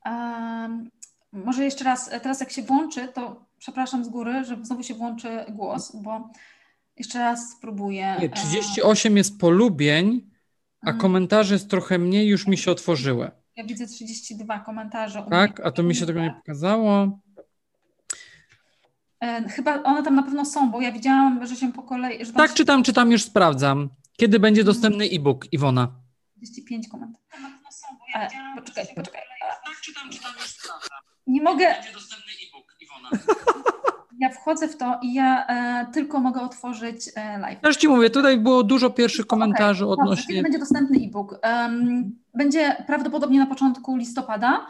[0.07, 0.91] Um,
[1.33, 5.45] może jeszcze raz, teraz jak się włączy, to przepraszam z góry, że znowu się włączy
[5.49, 6.31] głos, bo
[6.97, 8.17] jeszcze raz spróbuję.
[8.21, 10.31] Nie, 38 jest polubień,
[10.81, 11.01] a Mhm.
[11.01, 13.27] komentarzy jest trochę mniej, już mi się otworzyły.
[13.27, 15.27] E, Ja widzę 32 komentarze.
[15.31, 15.61] Tak?
[15.61, 17.21] A to mi się tego nie pokazało.
[19.21, 22.33] E, Chyba one tam na pewno są, bo ja widziałam, że się po kolei.
[22.33, 23.89] Tak, się- czytam, czytam, już sprawdzam.
[24.17, 25.93] Kiedy będzie dostępny e-book, Iwona?
[26.37, 27.25] 35 komentarzy.
[28.15, 29.21] E, poczekaj, poczekaj.
[29.65, 30.89] Tak, czytam, czytam, już sprawdzam.
[31.27, 31.75] Nie mogę.
[31.75, 32.24] Będzie dostępny.
[34.19, 37.61] Ja wchodzę w to i ja e, tylko mogę otworzyć e, live.
[37.61, 40.27] Też ci mówię, tutaj było dużo pierwszych komentarzy Dobrze, odnośnie...
[40.27, 41.39] kiedy będzie dostępny e-book?
[41.43, 44.67] Em, będzie prawdopodobnie na początku listopada.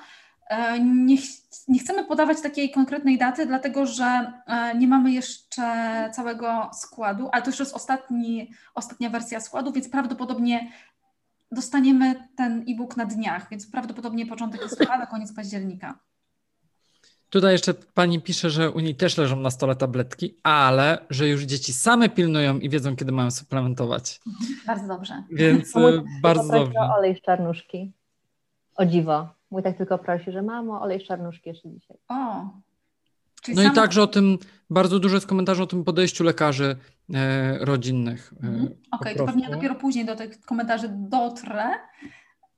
[0.51, 5.63] E, Nie, ch- nie chcemy podawać takiej konkretnej daty, dlatego że e, nie mamy jeszcze
[6.13, 10.73] całego składu, ale to już jest ostatni, ostatnia wersja składu, więc prawdopodobnie
[11.53, 15.99] dostaniemy ten e-book na dniach, więc prawdopodobnie początek listopada, koniec października.
[17.35, 21.43] Tutaj jeszcze pani pisze, że u niej też leżą na stole tabletki, ale że już
[21.43, 24.21] dzieci same pilnują i wiedzą, kiedy mają suplementować.
[24.67, 25.23] Bardzo dobrze.
[25.31, 26.79] Więc Mój tak bardzo dobrze.
[26.81, 27.93] o olej z czarnuszki.
[28.77, 29.29] O dziwo.
[29.51, 31.97] Mój tak tylko prosi, że mamo, olej z czarnuszki jeszcze dzisiaj.
[32.09, 32.49] O.
[33.43, 34.39] Czyli No i także o tym,
[34.71, 36.77] bardzo dużo jest komentarzy o tym podejściu lekarzy
[37.15, 38.33] e, rodzinnych.
[38.43, 38.69] e, Mhm.
[38.91, 41.65] po Okej, to pewnie dopiero później do tych komentarzy dotrę.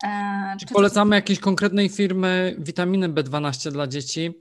[0.05, 4.35] E, Czy czy polecamy jakiejś konkretnej firmy witaminy B12 dla dzieci?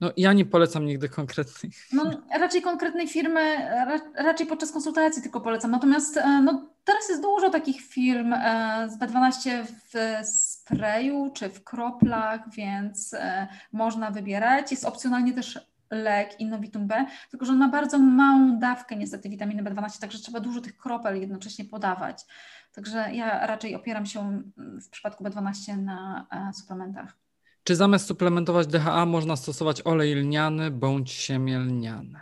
[0.00, 1.72] No ja nie polecam nigdy konkretnej.
[1.92, 5.70] No, raczej konkretnej firmy, ra, raczej podczas konsultacji tylko polecam.
[5.70, 11.64] Natomiast e, no, teraz jest dużo takich firm e, z B12 w sprayu czy w
[11.64, 14.70] kroplach, więc e, można wybierać.
[14.70, 19.62] Jest opcjonalnie też lek Innovitum B, tylko że on ma bardzo małą dawkę niestety witaminy
[19.62, 22.26] B12, także trzeba dużo tych kropel jednocześnie podawać.
[22.72, 27.19] Także ja raczej opieram się mm, w przypadku B12 na suplementach.
[27.64, 32.20] Czy zamiast suplementować DHA można stosować olej lniany bądź siemię lniane?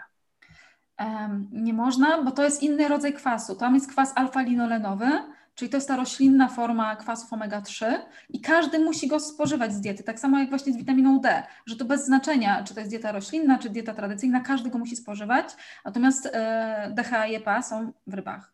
[0.96, 3.54] Em, Nie można, bo to jest inny rodzaj kwasu.
[3.56, 5.10] Tam jest kwas alfa-linolenowy,
[5.54, 7.86] czyli to jest ta roślinna forma kwasów omega-3
[8.28, 11.76] i każdy musi go spożywać z diety, tak samo jak właśnie z witaminą D, że
[11.76, 15.46] to bez znaczenia, czy to jest dieta roślinna, czy dieta tradycyjna, każdy go musi spożywać,
[15.84, 18.52] natomiast e, DHA i EPA są w rybach.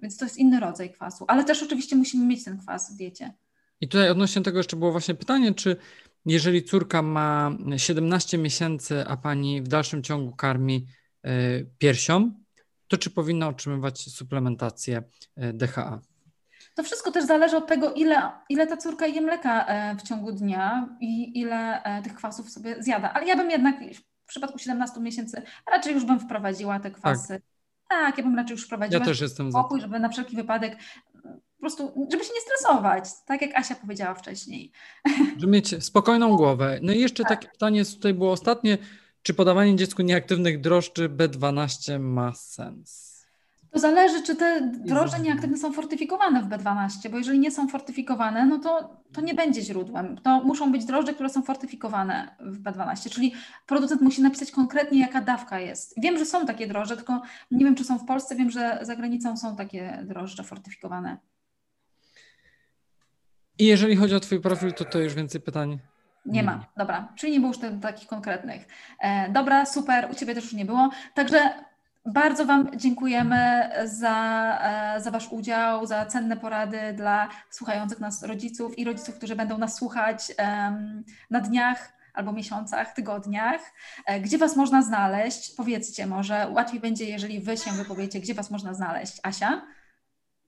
[0.00, 3.32] Więc to jest inny rodzaj kwasu, ale też oczywiście musimy mieć ten kwas w diecie.
[3.80, 5.76] I tutaj odnośnie tego jeszcze było właśnie pytanie, czy
[6.26, 10.86] jeżeli córka ma 17 miesięcy, a pani w dalszym ciągu karmi
[11.22, 11.30] e,
[11.78, 12.32] piersią,
[12.88, 15.02] to czy powinna otrzymywać suplementację
[15.36, 16.00] e, DHA?
[16.74, 20.32] To wszystko też zależy od tego, ile, ile ta córka je mleka e, w ciągu
[20.32, 23.12] dnia i ile tych kwasów sobie zjada.
[23.12, 23.76] Ale ja bym jednak
[24.24, 27.40] w przypadku 17 miesięcy raczej już bym wprowadziła te kwasy.
[27.88, 30.76] Tak, ja bym raczej już wprowadziła Ja też jestem spokój, żeby na wszelki wypadek
[31.60, 34.72] po prostu, żeby się nie stresować, tak jak Asia powiedziała wcześniej.
[35.38, 36.78] Żeby mieć spokojną głowę.
[36.82, 38.78] No i jeszcze takie pytanie tutaj było ostatnie.
[39.22, 43.10] Czy podawanie dziecku nieaktywnych drożdży B12 ma sens?
[43.70, 48.46] To zależy, czy te drożdże nieaktywne są fortyfikowane w B12, bo jeżeli nie są fortyfikowane,
[48.46, 50.20] no to, to nie będzie źródłem.
[50.22, 53.34] To muszą być drożdże, które są fortyfikowane w B12, czyli
[53.66, 55.94] producent musi napisać konkretnie, jaka dawka jest.
[56.02, 58.96] Wiem, że są takie drożdże, tylko nie wiem, czy są w Polsce, wiem, że za
[58.96, 61.18] granicą są takie drożdże fortyfikowane.
[63.60, 65.78] I jeżeli chodzi o Twój profil, to to już więcej pytań.
[66.26, 68.68] Nie ma, dobra, czyli nie było już takich konkretnych.
[69.00, 70.90] E, dobra, super, u Ciebie też już nie było.
[71.14, 71.50] Także
[72.06, 78.78] Bardzo Wam dziękujemy za, e, za Wasz udział, za cenne porady dla słuchających nas rodziców
[78.78, 80.32] i rodziców, którzy będą nas słuchać
[81.30, 83.60] na dniach albo miesiącach, tygodniach.
[84.06, 85.54] E, gdzie Was można znaleźć?
[85.56, 89.20] Powiedzcie może, łatwiej będzie, jeżeli Wy się wypowiecie, gdzie Was można znaleźć.
[89.22, 89.62] Asia?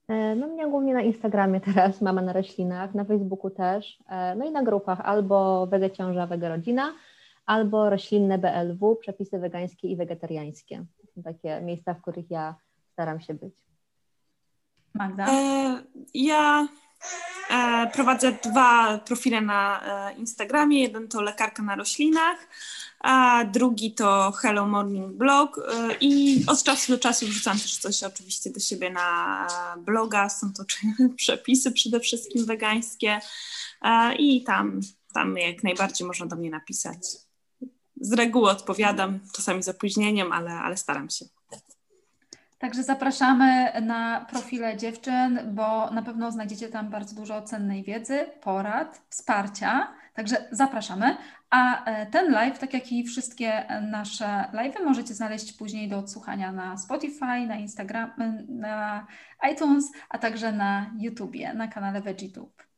[0.07, 3.97] E, no mnie głównie na Instagramie teraz, mama na roślinach, na Facebooku też,
[4.37, 6.93] no i na grupach albo Wege Ciąża, Wege Rodzina,
[7.45, 10.85] albo roślinne BLW, przepisy wegańskie i wegetariańskie.
[11.01, 12.55] To są takie miejsca, w których ja
[12.93, 13.55] staram się być.
[14.93, 15.25] Magda?
[15.29, 16.67] E, ja e,
[17.93, 20.81] prowadzę dwa profile na e, Instagramie.
[20.81, 22.47] Jeden to lekarka na roślinach,
[22.99, 25.57] a drugi to Hello Morning Blog.
[25.57, 29.47] E, I od czasu do czasu wrzucam też coś oczywiście do siebie na
[29.77, 30.29] bloga.
[30.29, 30.63] Są to
[31.15, 33.19] przepisy przede wszystkim wegańskie.
[33.81, 34.81] E, I tam,
[35.13, 36.99] tam jak najbardziej można do mnie napisać
[38.01, 41.25] z reguły odpowiadam, czasami z opóźnieniem, ale, ale staram się.
[42.63, 49.01] Także zapraszamy na profile dziewczyn, bo na pewno znajdziecie tam bardzo dużo cennej wiedzy, porad,
[49.09, 49.93] wsparcia.
[50.13, 51.17] Także zapraszamy.
[51.49, 56.51] A e, ten live, tak jak i wszystkie nasze live'y, możecie znaleźć później do odsłuchania
[56.51, 58.11] na Spotify, na Instagram,
[58.49, 59.07] na
[59.51, 62.72] iTunes, a także na YouTubie, na kanale VeggieTube.